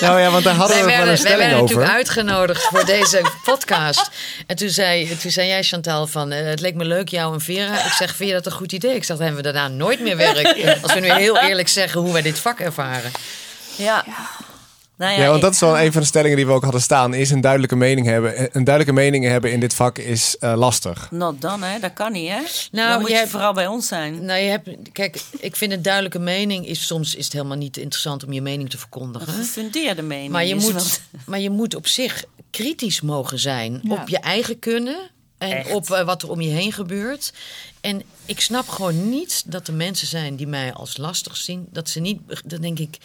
[0.00, 1.68] Nou ja, want daar hadden Wij we wel een stelling werden over.
[1.76, 4.10] natuurlijk uitgenodigd voor deze podcast.
[4.46, 7.40] En toen zei, toen zei jij, Chantal, van eh, het leek me leuk, jou en
[7.40, 7.84] Vera.
[7.84, 8.94] Ik zeg, vind je dat een goed idee?
[8.94, 10.46] Ik zeg, dan hebben we daarna nooit meer werk.
[10.82, 13.10] Als we nu heel eerlijk zeggen hoe wij dit vak ervaren.
[13.76, 14.04] Ja.
[15.00, 16.62] Nou ja, Ja, want ik- dat is wel een van de stellingen die we ook
[16.62, 17.14] hadden staan.
[17.14, 18.48] Is een duidelijke mening hebben.
[18.56, 21.10] Een duidelijke mening hebben in dit vak is eh, lastig.
[21.10, 21.78] Not done, hè?
[21.78, 22.40] Dat kan niet, hè?
[22.72, 24.24] Nou, Dan moet je je hebt- vooral bij ons zijn.
[24.24, 27.76] Nou, je hebt, kijk, ik vind een duidelijke mening is soms is het helemaal niet
[27.76, 29.32] interessant om je mening te Een verkondigen.
[29.32, 30.32] gefundeerde mening.
[30.32, 33.92] Maar je, is moet, maar je moet op zich kritisch mogen zijn Ja.
[33.94, 35.70] op je eigen kunnen en Echt.
[35.72, 37.32] op eh, wat er om je heen gebeurt.
[37.80, 41.66] En ik snap gewoon niet dat er mensen zijn die mij als lastig zien.
[41.72, 42.96] Dat ze niet, dan denk ik,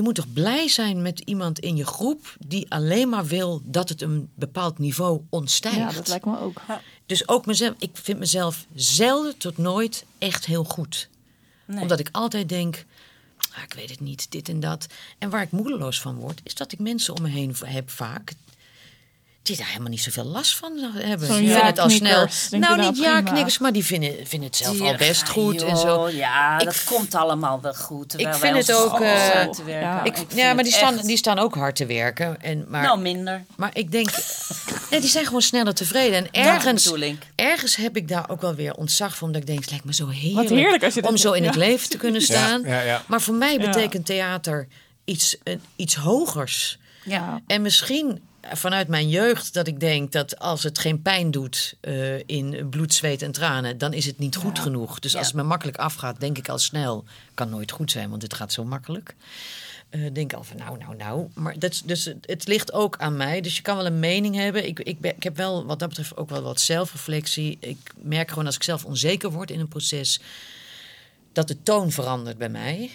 [0.00, 3.88] je moet toch blij zijn met iemand in je groep die alleen maar wil dat
[3.88, 5.76] het een bepaald niveau ontstijgt.
[5.76, 6.60] Ja, dat lijkt me ook.
[7.06, 11.08] Dus ook mezelf, ik vind mezelf zelden tot nooit echt heel goed
[11.64, 11.80] Nee.
[11.80, 12.84] omdat ik altijd denk,
[13.56, 14.86] ah, ik weet het niet, dit en dat.
[15.18, 18.32] En waar ik moedeloos van word, is dat ik mensen om me heen heb vaak...
[19.42, 21.26] die daar helemaal niet zoveel last van hebben.
[21.26, 22.26] Zo'n Die vinden het al snel.
[22.50, 23.08] Nou, nou, niet prima.
[23.16, 26.08] ja-knikkers, maar die vinden, vinden het zelf Die- al best Ja, goed en zo.
[26.08, 28.18] Ja, Ik dat komt allemaal wel goed.
[28.20, 29.80] Ik vind het ook, eh, te werken.
[29.88, 30.04] ja.
[30.04, 32.42] Ik, ja, maar die staan, die staan ook hard te werken.
[32.42, 33.44] En, maar, Nou, minder.
[33.56, 34.10] maar ik denk,
[34.90, 36.16] nee, die zijn gewoon sneller tevreden.
[36.18, 36.92] En ergens,
[37.34, 39.26] ergens heb ik daar ook wel weer ontzag voor.
[39.26, 41.44] Omdat ik denk, het lijkt me zo heerlijk, heerlijk als je dat om zo in
[41.44, 41.60] het ja.
[41.60, 42.62] leven te kunnen staan.
[42.62, 43.02] ja, ja.
[43.06, 43.58] Maar voor mij Ja.
[43.70, 44.68] betekent theater
[45.04, 46.78] iets, een, iets hogers.
[47.04, 47.40] Ja.
[47.46, 52.18] En misschien vanuit mijn jeugd dat ik denk dat als het geen pijn doet eh,
[52.18, 54.98] in bloed, zweet en tranen, dan is het niet goed genoeg.
[54.98, 58.22] Dus als het me makkelijk afgaat, denk ik al snel, kan nooit goed zijn, want
[58.22, 59.14] het gaat zo makkelijk.
[59.90, 61.28] Eh, denk al van nou, nou, nou.
[61.34, 63.40] Maar dat, dus het, het ligt ook aan mij.
[63.40, 64.66] Dus je kan wel een mening hebben.
[64.66, 67.56] Ik, ik, ben, ik heb wel wat dat betreft ook wel wat zelfreflectie.
[67.60, 70.20] Ik merk gewoon als ik zelf onzeker word in een proces,
[71.32, 72.90] dat de toon verandert bij mij.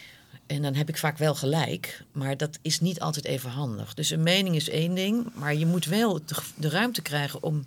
[0.48, 3.94] En dan heb ik vaak wel gelijk, maar dat is niet altijd even handig.
[3.94, 7.66] Dus een mening is één ding, maar je moet wel de, de ruimte krijgen om.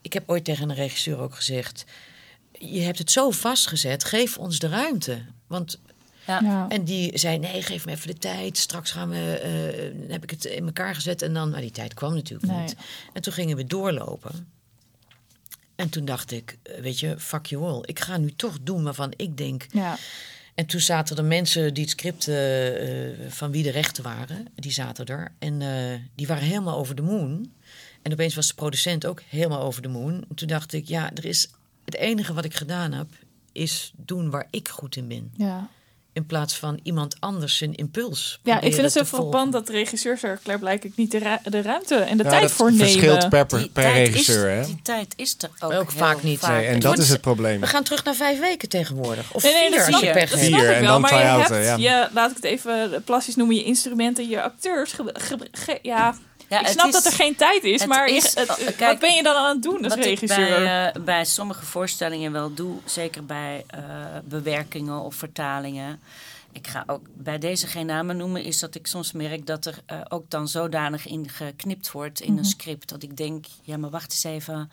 [0.00, 1.84] Ik heb ooit tegen een regisseur ook gezegd:
[2.58, 5.22] Je hebt het zo vastgezet, geef ons de ruimte.
[5.46, 5.80] Want
[6.26, 6.40] Ja.
[6.42, 6.68] Ja.
[6.68, 8.58] en die zei: Nee, geef me even de tijd.
[8.58, 11.22] Straks gaan we, eh, dan heb ik het in elkaar gezet.
[11.22, 12.60] En dan, nou, die tijd kwam natuurlijk Nee.
[12.60, 12.76] niet.
[13.12, 14.52] En toen gingen we doorlopen.
[15.76, 17.82] En toen dacht ik: Weet je, fuck you all.
[17.84, 19.66] Ik ga nu toch doen waarvan ik denk.
[19.72, 19.96] Ja.
[20.54, 24.46] En toen zaten er mensen die het script eh, eh, van wie de rechten waren,
[24.54, 25.32] die zaten er.
[25.38, 27.52] En eh, die waren helemaal over de moon.
[28.02, 30.24] En opeens was de producent ook helemaal over de moon.
[30.28, 31.50] En toen dacht ik, ja, er is
[31.84, 33.06] het enige wat ik gedaan heb,
[33.52, 35.32] is doen waar ik goed in ben.
[35.36, 35.68] Ja.
[36.14, 38.38] In plaats van iemand anders zijn impuls.
[38.42, 41.94] Ja, ik vind het zo frappant dat regisseurs er blijkbaar niet de, ru- de ruimte
[41.94, 42.86] en de Ja, tijd voor nemen.
[42.86, 44.50] verschilt per, per, regisseur.
[44.50, 44.72] is, Hè?
[44.72, 46.42] Die tijd is er ook, Ook heel vaak niet.
[46.46, 47.60] Nee, en Het dat wordt- is het probleem.
[47.60, 49.32] We gaan terug naar vijf weken tegenwoordig.
[49.34, 50.12] Of Nee, nee, vier als je Vier.
[50.12, 50.42] pech hebt.
[50.76, 52.00] en dan maar je try-outen, hebt, ja.
[52.00, 54.92] je, laat ik het even plastisch noemen, je instrumenten, je acteurs.
[54.92, 56.14] ge- ge- ge- ja,
[56.48, 58.76] Ja, ik snap is- dat er geen tijd is, maar je- is- het- oh, wat
[58.76, 60.48] kijk, ben je dan aan het doen als Wat ik regisseur?
[60.48, 63.80] bij, eh, bij sommige voorstellingen wel doe, zeker bij eh,
[64.24, 66.00] bewerkingen of vertalingen.
[66.52, 69.78] Ik ga ook bij deze geen namen noemen, is dat ik soms merk dat er
[69.86, 72.88] eh, ook dan zodanig in geknipt wordt in een script.
[72.88, 74.70] Dat ik denk, ja, maar wacht eens even.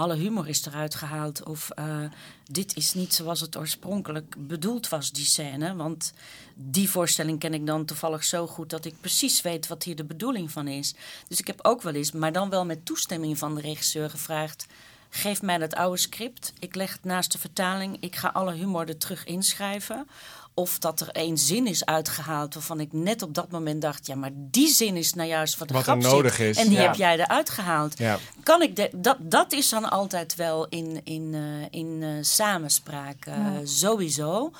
[0.00, 1.42] Alle humor is eruit gehaald.
[1.42, 2.04] Of eh,
[2.50, 5.74] dit is niet zoals het oorspronkelijk bedoeld was, die scène.
[5.76, 6.12] Want
[6.54, 10.04] die voorstelling ken ik dan toevallig zo goed dat ik precies weet wat hier de
[10.04, 10.94] bedoeling van is.
[11.28, 14.66] Dus ik heb ook wel eens, maar dan wel met toestemming van de regisseur gevraagd
[15.12, 16.52] Geef mij het oude script.
[16.58, 17.96] Ik leg het naast de vertaling.
[18.00, 20.08] Ik ga alle humor er terug inschrijven.
[20.54, 24.06] Of dat er één zin is uitgehaald waarvan ik net op dat moment dacht...
[24.06, 26.12] ja, maar die zin is nou juist wat de Wat grap er zit.
[26.12, 26.56] nodig is.
[26.56, 26.82] En die Ja.
[26.82, 27.98] heb jij eruit gehaald.
[27.98, 28.18] Ja.
[28.42, 33.26] Kan ik de, dat, dat is dan altijd wel in, in, eh, in eh, samenspraak
[33.26, 34.52] eh, sowieso.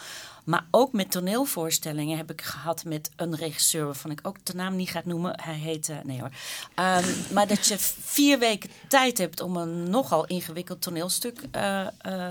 [0.45, 3.85] Maar ook met toneelvoorstellingen heb ik gehad met een regisseur...
[3.85, 5.41] waarvan ik ook de naam niet ga noemen.
[5.43, 5.89] Hij heet...
[5.89, 6.31] eh, nee hoor.
[6.75, 12.29] Ehm, maar dat je vier weken tijd hebt om een nogal ingewikkeld toneelstuk eh, eh,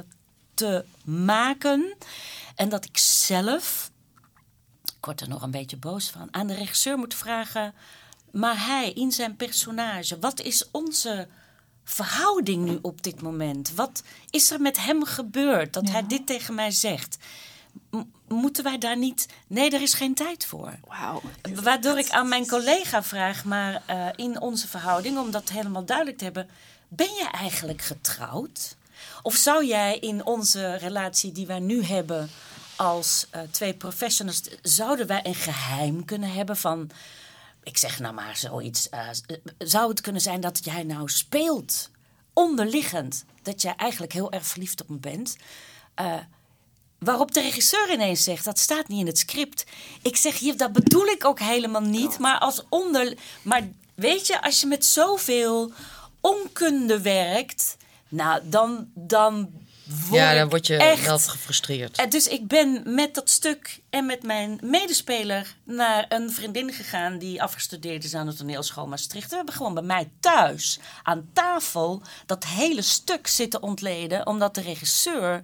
[0.60, 1.93] te maken.
[2.55, 3.91] En dat ik zelf
[4.86, 7.74] ik word er nog een beetje boos van, aan de regisseur moet vragen.
[8.32, 11.28] Maar hij in zijn personage, wat is onze
[11.84, 13.72] verhouding nu op dit moment?
[13.76, 15.91] Wat is er met hem gebeurd dat Ja.
[15.91, 17.18] hij dit tegen mij zegt?
[17.91, 19.28] M- moeten wij daar niet.
[19.47, 20.80] Nee, er is geen tijd voor.
[20.88, 21.22] Wauw.
[21.53, 26.18] Waardoor ik aan mijn collega vraag, maar eh, in onze verhouding, om dat helemaal duidelijk
[26.18, 26.49] te hebben,
[26.88, 28.76] ben je eigenlijk getrouwd?
[29.22, 32.30] Of zou jij in onze relatie die wij nu hebben
[32.76, 36.90] als eh, twee professionals, zouden wij een geheim kunnen hebben van,
[37.64, 39.08] ik zeg nou maar zoiets, eh,
[39.58, 41.90] zou het kunnen zijn dat jij nou speelt,
[42.34, 45.36] onderliggend, dat jij eigenlijk heel erg verliefd op me bent?
[47.00, 49.66] Waarop de regisseur ineens zegt, dat staat niet in het script.
[50.02, 52.20] Ik zeg, je, dat bedoel ik ook helemaal niet.
[52.20, 53.18] Maar als onder...
[53.42, 55.72] Maar weet je, als je met zoveel
[56.22, 57.78] onkunde werkt...
[58.10, 59.49] Nou, dan, dan
[59.89, 61.05] word Ja, dan word je echt...
[61.05, 61.97] wel gefrustreerd.
[61.97, 67.18] En dus ik ben met dat stuk en met mijn medespeler naar een vriendin gegaan
[67.18, 69.30] die afgestudeerd is aan de toneelschool Maastricht.
[69.30, 74.62] We hebben gewoon bij mij thuis aan tafel dat hele stuk zitten ontleden, omdat de
[74.62, 75.41] regisseur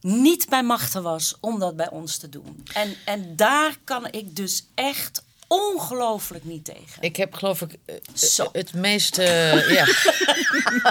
[0.00, 2.66] niet bij machten was om dat bij ons te doen.
[2.72, 7.02] En, en daar kan ik dus echt ongelooflijk niet tegen.
[7.02, 8.48] Ik heb geloof ik eh, Zo.
[8.52, 9.22] het meeste.
[9.78, 9.84] ja.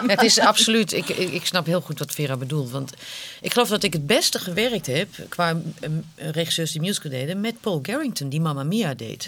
[0.08, 0.94] het is absoluut.
[0.94, 2.70] Ik, ik, ik snap heel goed wat Vera bedoelt.
[2.70, 2.94] Want
[3.42, 5.90] ik geloof dat ik het beste gewerkt heb qua eh,
[6.32, 9.28] regisseurs die musical deden met Paul Garrington, die Mamma Mia deed.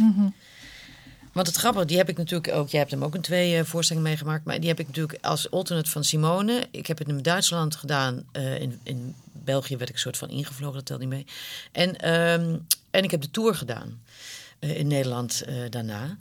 [1.32, 2.70] Want het grappige, die heb ik natuurlijk ook.
[2.70, 4.46] Jij hebt hem ook in twee eh, voorstellingen meegemaakt.
[4.46, 6.68] Maar die heb ik natuurlijk als alternate van Simone.
[6.72, 8.24] Ik heb het in Duitsland gedaan.
[8.32, 11.26] eh, in, in België werd ik soort van ingevlogen, dat telt niet mee.
[11.72, 12.56] En, ehm,
[12.92, 16.18] en ik heb de tour gedaan eh, in Nederland eh, daarna.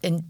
[0.00, 0.28] En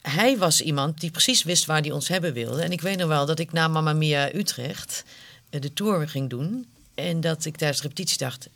[0.00, 2.62] hij was iemand die precies wist waar hij ons hebben wilde.
[2.62, 5.04] En ik weet nog wel dat ik na Mamma Mia Utrecht
[5.50, 6.66] eh, de tour ging doen.
[6.94, 8.48] En dat ik tijdens de repetitie dacht...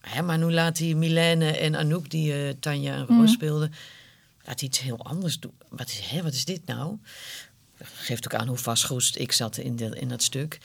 [0.00, 3.72] Hè, maar nu laat hij Milene en Anouk, die eh, Tanja en Roos speelden...
[4.44, 5.54] laat hij iets heel anders doen.
[5.68, 6.96] Wat is, hè, wat is dit nou?
[7.82, 10.58] Geeft ook aan hoe vastgeroest ik zat in, de, in dat stuk.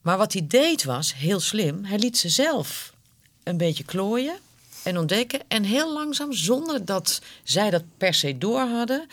[0.00, 1.84] Maar wat hij deed was heel slim.
[1.84, 2.94] Hij liet ze zelf
[3.42, 4.36] een beetje klooien
[4.84, 5.40] en ontdekken.
[5.48, 9.06] En heel langzaam, zonder dat zij dat per se door hadden,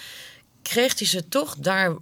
[0.61, 1.95] kreeg hij ze toch daar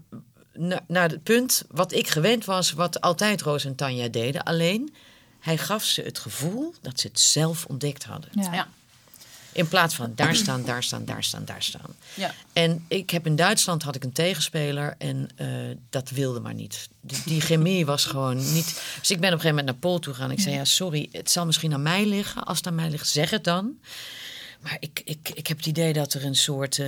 [0.53, 4.43] na- naar het punt wat ik gewend was, wat altijd Roos en Tanja deden.
[4.43, 4.93] Alleen,
[5.39, 8.29] hij gaf ze het gevoel dat ze het zelf ontdekt hadden.
[8.33, 8.53] Ja.
[8.53, 8.67] Ja.
[9.59, 11.95] In plaats van daar staan, daar staan, daar staan, daar staan.
[12.13, 12.33] Ja.
[12.53, 15.47] En ik heb in Duitsland had ik een tegenspeler en eh,
[15.89, 16.89] dat wilde maar niet.
[17.01, 18.81] Die, die chemie was gewoon niet.
[18.99, 20.31] Dus ik ben op een gegeven moment naar Paul toe gegaan.
[20.31, 22.43] Ik zei: Ja, sorry, het zal misschien aan mij liggen.
[22.43, 23.79] Als het aan mij ligt, zeg het dan.
[24.59, 26.79] Maar ik, ik, ik heb het idee dat er een soort.
[26.79, 26.87] eh,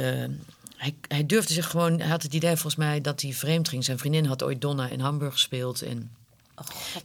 [0.76, 2.00] hij, hij durfde zich gewoon.
[2.00, 3.84] Hij had het idee volgens mij dat hij vreemd ging.
[3.84, 5.82] Zijn vriendin had ooit Donna in Hamburg gespeeld.
[5.82, 6.12] En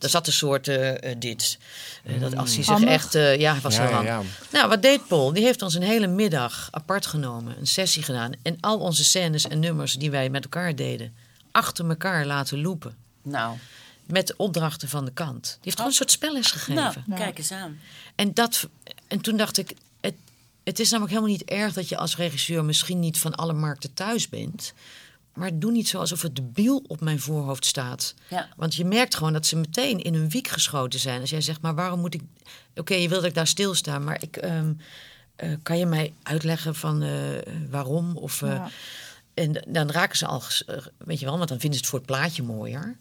[0.00, 1.59] er zat een soort eh, eh, dit.
[2.04, 2.90] Eh, dat als hij zich Handig.
[2.90, 3.14] echt.
[3.14, 4.40] eh, ja, was Ja, heel ja, handig.
[4.50, 4.59] ja.
[4.59, 5.32] Nou, wat deed Paul?
[5.32, 8.32] Die heeft ons een hele middag apart genomen, een sessie gedaan.
[8.42, 11.14] En al onze scènes en nummers die wij met elkaar deden,
[11.50, 12.96] achter elkaar laten lopen.
[13.22, 13.57] Nou,
[14.07, 15.42] Met opdrachten van de kant.
[15.44, 16.74] Die heeft gewoon een soort spelles gegeven.
[16.74, 17.16] nou Ja.
[17.16, 17.78] kijk eens aan.
[18.14, 18.68] En, dat,
[19.09, 20.14] en toen dacht ik, het,
[20.64, 23.94] het is namelijk helemaal niet erg dat je als regisseur misschien niet van alle markten
[23.94, 24.72] thuis bent.
[25.37, 28.14] Maar doe niet zo alsof het debiel op mijn voorhoofd staat.
[28.28, 28.49] Ja.
[28.57, 31.20] Want je merkt gewoon dat ze meteen in hun wiek geschoten zijn.
[31.20, 32.22] Als jij zegt, maar waarom moet ik...
[32.74, 34.72] Oké, je wil dat ik daar stilsta, maar ik, ehm,
[35.37, 37.11] eh, kan je mij uitleggen van eh,
[37.70, 38.16] waarom?
[38.16, 38.68] Of, eh, Ja.
[39.34, 40.43] En dan raken ze al,
[40.99, 42.97] weet je wel, want dan vinden ze het voor het plaatje mooier.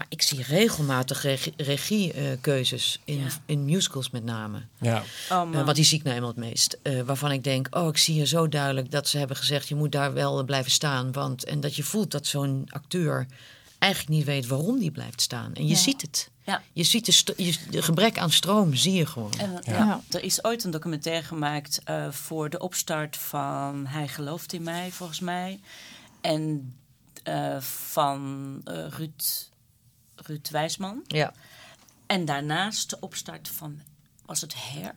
[0.00, 3.26] Maar ik zie regelmatig regie- regiekeuzes in, Ja.
[3.46, 4.62] in musicals met name.
[4.80, 5.02] Ja.
[5.30, 6.78] Oh, Eh, want die zie ik nou eenmaal het meest.
[6.82, 9.68] Eh, waarvan ik denk, oh, ik zie hier zo duidelijk dat ze hebben gezegd...
[9.68, 11.12] je moet daar wel blijven staan.
[11.12, 13.26] Want, en dat je voelt dat zo'n acteur
[13.78, 15.54] eigenlijk niet weet waarom die blijft staan.
[15.54, 15.76] En je Ja.
[15.76, 16.30] ziet het.
[16.44, 16.62] Ja.
[16.72, 19.32] Je ziet de, st- je, de gebrek aan stroom, zie je gewoon.
[19.38, 19.60] Ja.
[19.72, 20.00] Ja.
[20.10, 24.90] Er is ooit een documentaire gemaakt eh, voor de opstart van Hij gelooft in mij,
[24.90, 25.60] volgens mij.
[26.20, 26.74] En
[27.22, 29.22] eh, van eh, Ruud,
[30.30, 31.02] Ruud Wijsman.
[31.06, 31.32] Ja.
[32.06, 33.80] En daarnaast de opstart van,
[34.26, 34.94] was het Her?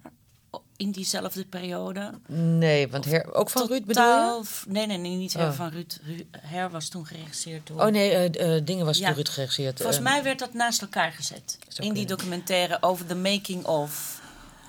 [0.78, 2.12] in diezelfde periode.
[2.28, 4.10] Nee, want her, ook van Ruud bedoel je?
[4.10, 5.54] Totaal- Nee, nee, nee, niet Her Oh.
[5.54, 6.00] van Ruud.
[6.06, 7.82] Ru- Her was toen geregisseerd door...
[7.82, 9.06] Oh nee, eh, eh, dingen was Ja.
[9.08, 9.78] door Ruud geregisseerd.
[9.78, 11.58] Volgens Eh, mij werd dat naast elkaar gezet.
[11.78, 14.22] In die documentaire over the making of.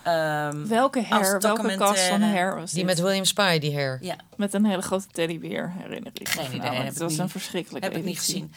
[0.02, 2.86] ehm, Welke her, welke cast van her was Die dit?
[2.86, 3.98] met William Spy, die her.
[4.02, 6.42] Ja, Met een hele grote teddybeer, herinner ik me.
[6.42, 8.52] Geen idee, Het was niet- een verschrikkelijke heb ik niet gezien.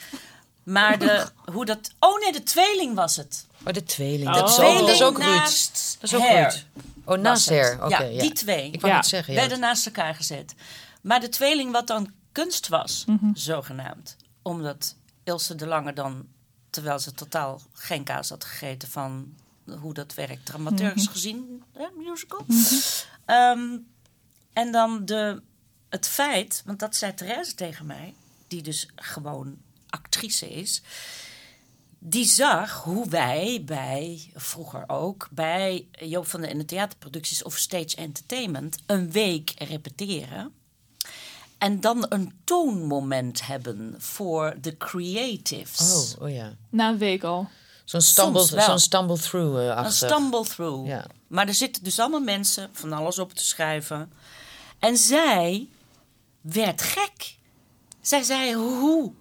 [0.68, 1.92] Maar de, hoe dat.
[2.00, 3.46] Oh nee, de tweeling was het.
[3.66, 4.28] Oh, de tweeling.
[4.30, 4.34] Oh.
[4.36, 5.28] Dat, is De ook, Tweeling dat is ook Ruud.
[5.28, 6.66] naast Dat is ook Her Ruud.
[7.06, 7.84] Oh, naast her.
[7.86, 8.22] Oké, ja, ja.
[8.22, 8.72] die twee.
[8.72, 9.00] Ik wou Ja.
[9.00, 9.40] het zeggen, ja.
[9.40, 10.54] werden naast elkaar gezet.
[11.02, 13.30] Maar de tweeling, wat dan kunst was, Mhm.
[13.34, 14.16] zogenaamd.
[14.42, 16.26] Omdat Ilse de Lange dan,
[16.70, 19.34] terwijl ze totaal geen kaas had gegeten van
[19.80, 21.12] hoe dat werkt, dramaturgisch Mhm.
[21.12, 22.46] gezien, hè, musical.
[23.26, 23.78] Ehm,
[24.54, 25.42] en dan de,
[25.90, 28.14] het feit, want dat zei Therese tegen mij,
[28.48, 29.58] die dus gewoon
[29.98, 30.82] actrice is.
[32.00, 37.58] Die zag hoe wij bij, vroeger ook, bij Joop van den en de theaterproducties of
[37.58, 40.54] Stage Entertainment een week repeteren.
[41.58, 46.16] En dan een toonmoment hebben voor de creatives.
[46.16, 46.54] Oh, oh ja.
[46.70, 47.50] Na een week al.
[47.86, 50.88] Zo'n stumble, zo'n stumble through uh, Een stumble through.
[50.88, 51.06] Ja.
[51.28, 54.12] Maar er zitten dus allemaal mensen van alles op te schrijven.
[54.80, 55.68] En zij
[56.42, 57.36] werd gek.
[58.02, 59.12] Zij zei: Hoe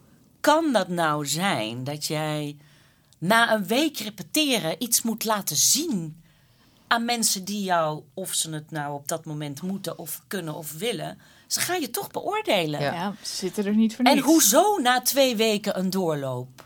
[0.41, 2.57] kan dat nou zijn dat jij
[3.19, 6.23] na een week repeteren iets moet laten zien
[6.87, 10.73] aan mensen die jou, of ze het nou op dat moment moeten of kunnen of
[10.73, 12.81] willen, ze gaan je toch beoordelen.
[12.81, 12.93] Ja.
[12.93, 14.27] Ja, ze zitten er niet voor En niks.
[14.27, 16.65] hoezo na twee weken een doorloop?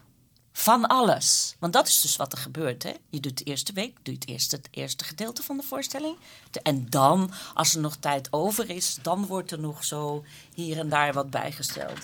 [0.52, 1.56] Van alles.
[1.58, 2.82] Want dat is dus wat er gebeurt.
[2.82, 2.92] Hè?
[3.10, 6.16] Je doet de eerste week, doe je het eerste, het eerste gedeelte van de voorstelling.
[6.62, 10.88] En dan, als er nog tijd over is, dan wordt er nog zo hier en
[10.88, 11.98] daar wat bijgesteld.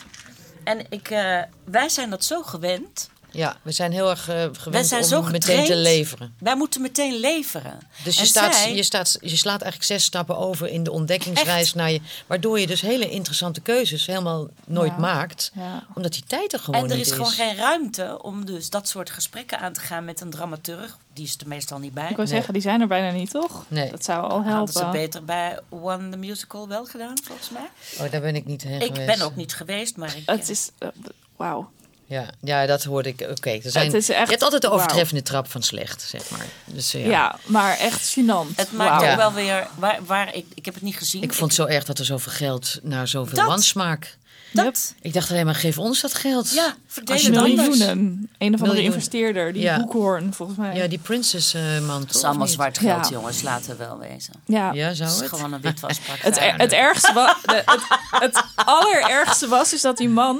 [0.67, 3.11] En ik, eh, wij zijn dat zo gewend.
[3.37, 6.35] Ja, we zijn heel erg eh, gewend zijn om zo meteen te leveren.
[6.39, 7.79] Wij moeten meteen leveren.
[8.05, 10.91] Dus je, En staat, zij- je, staat, je slaat eigenlijk zes stappen over in de
[10.91, 12.01] ontdekkingsreis naar je.
[12.27, 14.99] Waardoor je dus hele interessante keuzes helemaal nooit Ja.
[14.99, 15.51] maakt.
[15.55, 15.87] Ja.
[15.95, 19.11] Omdat die tijd er gewoon En er is gewoon geen ruimte om dus dat soort
[19.11, 20.99] gesprekken aan te gaan met een dramaturg.
[21.13, 22.09] Die is er meestal niet bij.
[22.11, 22.37] Ik wou Nee.
[22.37, 23.65] zeggen, die zijn er bijna niet, toch?
[23.69, 23.91] Nee.
[23.91, 25.01] Dat zou al Hadden ze helpen.
[25.01, 27.69] beter bij One the Musical wel gedaan, volgens mij.
[28.07, 29.19] Oh, daar ben ik niet heen Ik geweest.
[29.19, 30.23] ben ook niet geweest, maar ik...
[30.27, 30.71] Het is...
[30.79, 30.89] eh,
[31.37, 31.71] Wauw.
[32.09, 33.21] Ja, ja, dat hoorde ik.
[33.31, 33.87] Oké, er zijn.
[33.87, 36.47] Het is echt- Je hebt altijd de overtreffende trap van slecht, zeg maar.
[36.65, 37.11] Dus eh, Ja.
[37.11, 37.39] ja.
[37.47, 38.55] maar echt gênant.
[38.57, 39.67] Het maakt ook wel weer...
[39.79, 41.23] Waar, waar ik, ik heb het niet gezien.
[41.23, 43.47] Ik vond het zo erg dat er zoveel geld naar zoveel Dat.
[43.47, 44.17] wansmaak.
[44.53, 44.95] dat.
[45.01, 46.51] Ik dacht alleen maar, geef ons dat geld.
[46.51, 47.35] Ja, verdeel je het.
[47.43, 48.31] Miljoenen.
[48.39, 49.77] Een of andere investeerder, die Ja.
[49.81, 50.75] Hoekhoorn, volgens mij.
[50.77, 52.01] Ja, die princess eh, man.
[52.01, 52.71] Het is allemaal Ja.
[52.73, 53.43] geld, jongens.
[53.43, 54.33] Laten we wel wezen.
[54.47, 54.73] Ja.
[54.73, 56.23] Ja, zou Het is gewoon een witwaspraktijk.
[56.35, 57.65] Het, er- het ergste was, het,
[58.11, 60.39] het allerergste was is dat die man,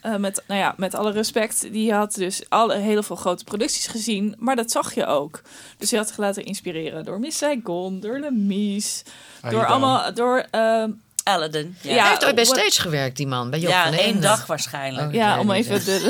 [0.00, 3.86] eh, met, nou ja, met alle respect, die had dus alle, heel veel grote producties
[3.86, 5.40] gezien, maar dat zag je ook.
[5.78, 9.02] Dus hij had zich laten inspireren door Miss Saigon, door Lemise,
[9.42, 10.90] Ah, door je allemaal, door, ehm,
[11.24, 11.76] Aladdin.
[11.80, 13.50] Ja, Ja, Hij heeft ooit bij Stage gewerkt, die man.
[13.50, 15.06] Bij Job ja van één dag waarschijnlijk.
[15.08, 15.12] Oh.
[15.14, 15.84] ja, Ja, om even de,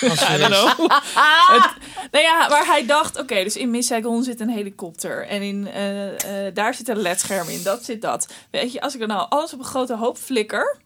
[0.00, 0.90] de- Als I we- don't know.
[0.90, 1.70] Het-
[2.10, 5.26] nou ja, maar hij dacht, oké, dus in Miss Saigon zit een helikopter.
[5.26, 8.28] En in, eh, eh, daar zit een ledscherm in, dat zit dat.
[8.50, 10.76] Weet je, als ik er nou alles op een grote hoop flikker...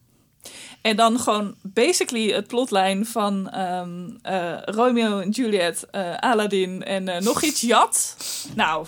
[0.83, 7.09] en dan gewoon basically het plotlijn van ehm, eh, Romeo en Juliet, eh, Aladdin en
[7.09, 8.17] eh, nog iets jat...
[8.55, 8.87] Nou,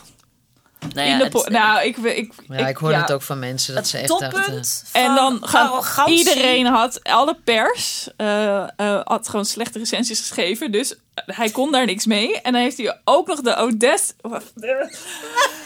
[0.95, 3.01] Nou in ja, de het- po- nou ik, ik, Ja, ik hoor ja.
[3.01, 4.63] het ook van mensen dat het ze echt dachten...
[4.93, 10.73] En dan gaan iedereen had, alle pers eh, eh, had gewoon slechte recensies geschreven.
[10.73, 12.41] Dus hij kon daar niks mee.
[12.41, 14.15] En dan heeft hij ook nog de Odette.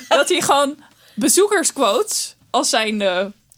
[0.08, 0.76] dat hij gewoon
[1.14, 3.02] bezoekersquotes als zijn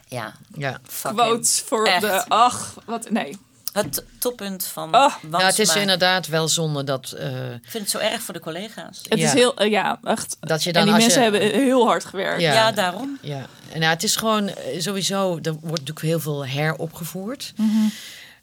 [0.09, 0.79] Ja, Ja.
[1.03, 2.01] quotes voor Echt.
[2.01, 2.25] de.
[2.29, 3.11] Ach, wat.
[3.11, 3.39] Nee.
[3.73, 5.15] Het toppunt van Oh.
[5.31, 7.11] het is inderdaad wel zonde dat...
[7.11, 9.01] eh, Ik vind het zo erg voor de collega's.
[9.09, 9.27] Het Ja.
[9.27, 9.57] is heel.
[9.57, 10.37] eh, ja, echt.
[10.41, 12.41] Dat je dan en die als mensen je- hebben heel hard gewerkt.
[12.41, 12.53] Ja.
[12.53, 13.19] Ja, daarom.
[13.23, 17.53] Ja, en nou, het is gewoon eh, sowieso, er wordt natuurlijk heel veel heropgevoerd.
[17.57, 17.87] Mhm.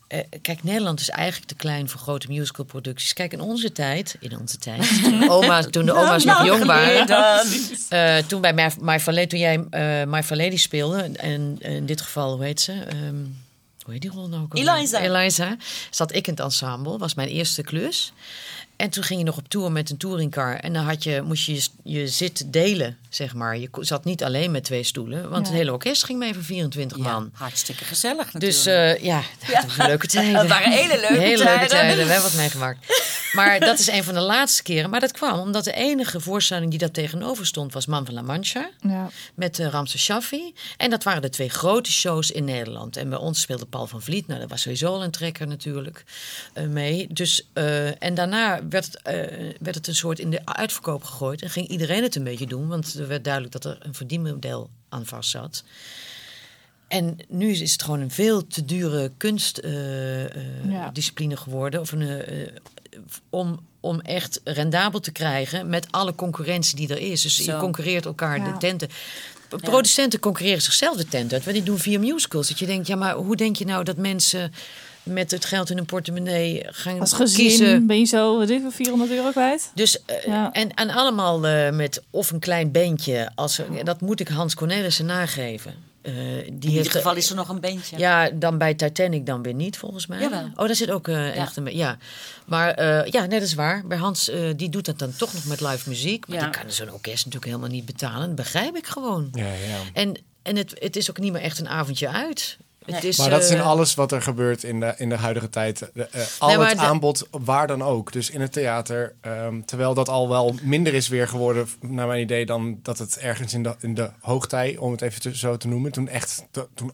[0.08, 3.14] Eh, kijk, Nederland is eigenlijk te klein voor grote musicalproducties.
[3.14, 6.66] Kijk, in onze tijd, in onze tijd, toen, oma's, toen de oma's nog Nou, jong
[6.66, 7.08] waren,
[7.90, 11.58] eh, toen bij My, My Fair Lady, toen jij eh My Fair Lady speelde, en
[11.60, 12.72] in dit geval, hoe heet ze?
[12.72, 13.16] Ehm,
[13.82, 14.58] hoe heet die rol nou ook?
[14.58, 15.00] Eliza.
[15.00, 15.58] Eliza.
[15.90, 18.14] Zat ik in het ensemble, was mijn eerste klus.
[18.76, 20.56] En toen ging je nog op tour met een touringcar.
[20.56, 23.58] En dan had je, moest je je, je zit delen, zeg maar.
[23.58, 25.22] Je zat niet alleen met twee stoelen.
[25.30, 25.52] Want Ja.
[25.52, 27.30] het hele orkest ging mee voor 24 Ja, man.
[27.34, 28.42] hartstikke gezellig natuurlijk.
[28.52, 29.22] Dus eh, ja,
[29.52, 30.36] dat waren leuke tijden.
[30.40, 31.46] Het waren hele leuke Hele tijden.
[31.46, 32.06] leuke tijden.
[32.06, 33.04] We hebben wat meegemaakt.
[33.34, 34.90] maar dat is een van de laatste keren.
[34.90, 38.22] Maar dat kwam omdat de enige voorstelling die daar tegenover stond was Man van La
[38.22, 38.70] Mancha.
[38.82, 39.10] Ja.
[39.36, 40.54] Met uh, Ramse Shaffi.
[40.78, 42.98] En dat waren de twee grote shows in Nederland.
[42.98, 44.28] En bij ons speelde Paul van Vliet.
[44.28, 46.04] Nou, dat was sowieso al een trekker natuurlijk
[46.56, 47.08] uh, mee.
[47.12, 47.48] Dus,
[48.00, 49.02] en daarna werd het,
[49.60, 51.42] werd het een soort in de uitverkoop gegooid.
[51.42, 52.68] En ging iedereen het een beetje doen.
[52.68, 55.64] Want er werd duidelijk dat er een verdienmodel aan vast zat.
[56.88, 61.40] En nu is het gewoon een veel te dure kunstdiscipline ja.
[61.40, 61.80] geworden.
[61.80, 62.24] Of een,
[63.30, 67.22] om, om echt rendabel te krijgen met alle concurrentie die er is.
[67.22, 67.52] Dus Zo.
[67.52, 68.52] je concurreert elkaar ja.
[68.52, 68.90] de tenten.
[69.50, 71.44] Producenten concurreren zichzelf de tent uit.
[71.44, 72.48] Want die doen vier musicals.
[72.48, 74.54] Dat je denkt, ja, maar hoe denk je nou dat mensen
[75.06, 77.88] met het geld in hun portemonnee gaan Als gezin kiezen.
[77.88, 79.72] ben je zo, wat is het, 400 euro kwijt?
[79.74, 80.52] Dus, uh, ja.
[80.52, 83.32] en, en allemaal uh, met of een klein beentje.
[83.36, 85.74] Als dat moet ik Hans Cornelissen nageven.
[86.02, 87.98] Uh, die in ieder geval is er nog een beentje.
[87.98, 90.20] Ja, dan bij Titanic dan weer niet, volgens mij.
[90.20, 90.50] Jawel.
[90.56, 91.76] Oh, daar zit ook uh, echt een...
[91.76, 91.98] Ja,
[92.46, 93.88] maar uh, ja, net is waar.
[93.88, 96.28] Bij Hans, die doet dat dan toch nog met live muziek.
[96.28, 96.44] Maar Ja.
[96.44, 98.28] die kan zo'n orkest natuurlijk helemaal niet betalen.
[98.28, 99.30] Dat begrijp ik gewoon.
[99.32, 99.78] Ja, ja.
[99.94, 102.58] En, en het, het is ook niet meer echt een avondje uit.
[102.86, 103.02] Het Nee.
[103.12, 105.50] is, Maar dat is in eh, alles wat er gebeurt in de, in de huidige
[105.50, 105.80] tijd.
[105.94, 108.12] De, eh, al Nee, het de- aanbod, waar dan ook.
[108.12, 109.16] Dus in het theater.
[109.22, 113.18] ehm, terwijl dat al wel minder is weer geworden, naar mijn idee, dan dat het
[113.18, 115.92] ergens in de, in de hoogtij, om het even te- zo te noemen.
[115.92, 116.92] Toen echt, to- toen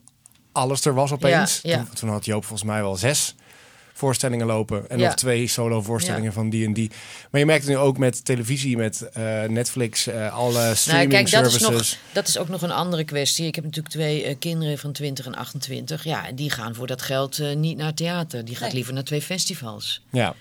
[0.52, 1.60] alles er was opeens.
[1.64, 1.78] Ja, ja.
[1.78, 3.36] Toen, toen had Joop volgens mij wel zes
[4.02, 4.90] voorstellingen lopen.
[4.90, 5.06] En Ja.
[5.06, 6.92] nog twee solo voorstellingen van die en die.
[7.32, 11.10] Maar je merkt het nu ook met televisie, met eh, Netflix, eh, alle Nou, streaming
[11.12, 11.92] kijk, dat is, services.
[11.92, 13.46] nog, dat is ook nog een andere kwestie.
[13.48, 16.04] Ik heb natuurlijk twee eh, kinderen van 20 en 28.
[16.04, 18.46] Ja, en die gaan voor dat geld niet naar theater.
[18.46, 18.74] Die gaat Nee.
[18.76, 20.02] liever naar twee festivals.
[20.12, 20.36] Ja.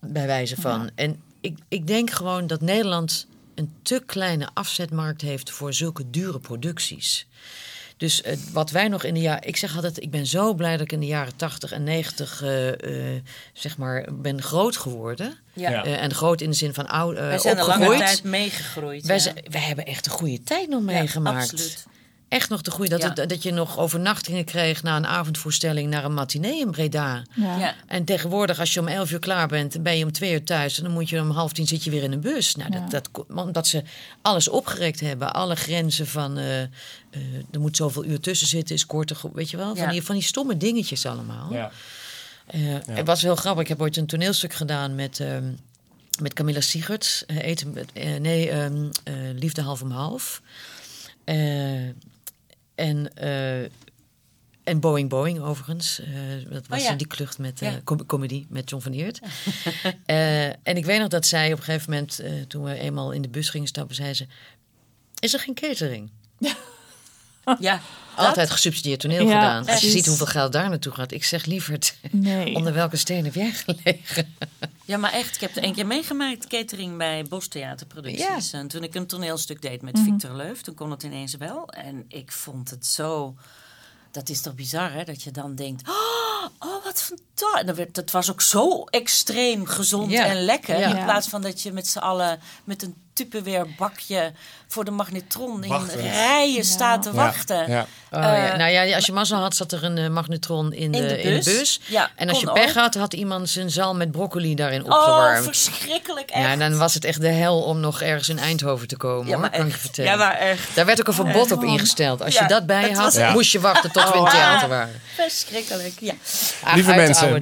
[0.00, 0.90] bij wijze van.
[0.94, 6.38] En ik, ik denk gewoon dat Nederland een te kleine afzetmarkt heeft voor zulke dure
[6.38, 7.26] producties.
[8.02, 9.48] Dus eh, wat wij nog in de jaren.
[9.48, 12.42] Ik zeg altijd, ik ben zo blij dat ik in de jaren 80 en 90
[12.42, 13.22] eh, eh,
[13.52, 15.38] zeg maar ben groot geworden.
[15.52, 15.84] Ja.
[15.84, 17.98] En groot in de zin van oud, Wij zijn een lange opgegroeid.
[17.98, 19.06] tijd meegegroeid.
[19.06, 19.22] Wij, ja.
[19.22, 21.52] zijn- wij hebben echt een goede tijd nog Ja, meegemaakt.
[21.52, 21.86] absoluut.
[22.32, 22.90] Echt nog de goede.
[22.90, 23.12] Dat, Ja.
[23.14, 27.22] het- dat je nog overnachtingen kreeg na een avondvoorstelling naar een matinee in Breda.
[27.34, 27.58] Ja.
[27.58, 27.74] Ja.
[27.86, 30.76] En tegenwoordig, als je om 11 uur klaar bent, ben je om twee uur thuis.
[30.78, 32.56] En dan moet je om half tien zit je weer in een bus.
[32.56, 32.80] Nou, Ja.
[32.88, 33.82] dat, dat, omdat ze
[34.22, 35.32] alles opgerekt hebben.
[35.34, 36.38] Alle grenzen van.
[36.38, 36.68] eh, eh,
[37.50, 39.16] er moet zoveel uur tussen zitten, is korter.
[39.32, 39.76] Weet je wel?
[39.76, 39.90] Van, Ja.
[39.90, 41.52] die, van die stomme dingetjes allemaal.
[41.52, 41.70] Ja.
[42.46, 42.60] Eh,
[42.90, 43.62] Het was heel grappig.
[43.62, 45.20] Ik heb ooit een toneelstuk gedaan met.
[45.20, 45.44] ehm,
[46.20, 50.40] met Camilla Siegerts, eh, eten met, eh, nee, ehm, eh, Liefde half om half.
[52.82, 53.62] En, eh,
[54.64, 56.00] en Boeing Boeing overigens.
[56.00, 56.06] Eh,
[56.50, 56.90] dat was Oh ja.
[56.90, 57.80] in die klucht met eh Ja.
[57.84, 59.20] com- comedy met John van Eert.
[60.62, 63.28] En ik weet nog dat zij op een gegeven moment, toen we eenmaal in de
[63.28, 64.26] bus gingen stappen, zei ze:
[65.18, 66.10] Is er geen catering?
[67.58, 67.80] Ja,
[68.16, 69.56] Altijd gesubsidieerd toneel Ja, gedaan.
[69.58, 69.92] Als je precies.
[69.92, 71.12] ziet hoeveel geld daar naartoe gaat.
[71.12, 72.54] Ik zeg lieverd, Nee.
[72.58, 74.34] onder welke steen heb jij gelegen?
[74.84, 78.50] Ja, maar echt, ik heb er één keer meegemaakt, catering bij Bostheaterproducties.
[78.50, 78.58] Ja.
[78.58, 80.04] En toen ik een toneelstuk deed met Mhm.
[80.04, 81.68] Victor Leuf, toen kon het ineens wel.
[81.68, 83.34] En ik vond het zo...
[84.10, 85.04] Dat is toch bizar, hè?
[85.04, 87.86] Dat je dan denkt, oh, oh wat fantastisch.
[87.92, 90.24] Het was ook zo extreem gezond Ja.
[90.26, 90.78] en lekker.
[90.78, 90.96] Ja.
[90.98, 94.32] In plaats van dat je met z'n allen met een Tupperware bakje
[94.68, 97.70] voor de magnetron in rijen staat te wachten.
[97.70, 97.86] Ja.
[98.10, 98.50] Oh, ja.
[98.52, 101.08] Eh, Nou ja, als je mazzel had, zat er een eh, magnetron in de, in
[101.08, 101.44] de de bus.
[101.44, 101.80] bus.
[101.86, 102.74] Ja, en als je pech ook.
[102.82, 105.44] had, had iemand zijn zal met broccoli daarin Oh, opgewarmd.
[105.44, 106.42] verschrikkelijk echt.
[106.44, 109.26] ja, en dan was het echt de hel om nog ergens in Eindhoven te komen,
[109.28, 110.10] Ja, hoor, kan ik vertellen.
[110.10, 110.74] Ja, maar echt.
[110.74, 112.22] Daar werd ook een verbod op ingesteld.
[112.24, 113.32] Als je dat bij had, was- Ja.
[113.32, 115.00] moest je wachten tot we in het theater waren.
[115.14, 116.14] Verschrikkelijk, ja.
[116.74, 117.40] Lieve mensen.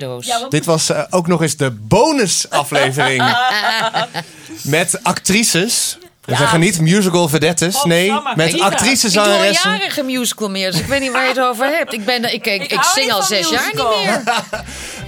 [0.48, 3.22] Dit was eh, ook nog eens de bonusaflevering.
[4.62, 5.59] met actrices.
[5.64, 6.36] We Ja.
[6.36, 7.84] zeggen niet musical vedettes.
[7.84, 8.36] Nee, Godsamme.
[8.36, 9.70] met Ik doe- actrice Ik doe al zangeressen.
[9.70, 11.92] jaren geen musical meer, dus ik weet niet waar je het over hebt.
[11.92, 14.22] Ik, ben, ik, ik, ik, zing al zes jaar niet meer.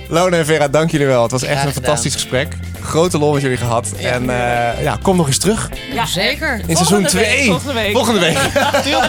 [0.19, 1.23] Lone en Vera, dank jullie wel.
[1.23, 1.85] Het was echt Graag een gedaan.
[1.85, 2.53] fantastisch gesprek.
[2.83, 3.93] Grote lol met jullie gehad.
[4.03, 6.62] En eh, ja, kom nog eens terug Ja, Zeker.
[6.66, 7.47] in seizoen Volgende week, 2.
[7.49, 7.93] volgende week.
[7.93, 8.39] Volgende week.
[8.85, 9.01] Deel.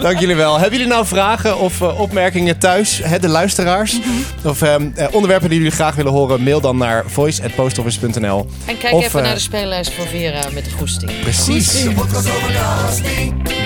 [0.00, 0.52] Dank jullie wel.
[0.58, 3.98] Hebben jullie nou vragen of eh, opmerkingen thuis, hè, de luisteraars?
[4.44, 8.46] Of ehm, eh, onderwerpen die jullie graag willen horen, mail dan naar voice.postoffice.nl.
[8.64, 11.20] En kijk Of, even naar de speellijst voor Vera met de goesting.
[11.20, 11.84] Precies.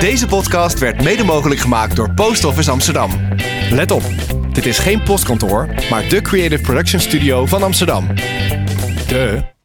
[0.00, 3.10] Deze podcast werd mede mogelijk gemaakt door Post Office Amsterdam.
[3.70, 4.02] Let op,
[4.52, 8.06] dit is geen postkantoor, maar de creative production studio van Amsterdam.
[9.16, 9.55] De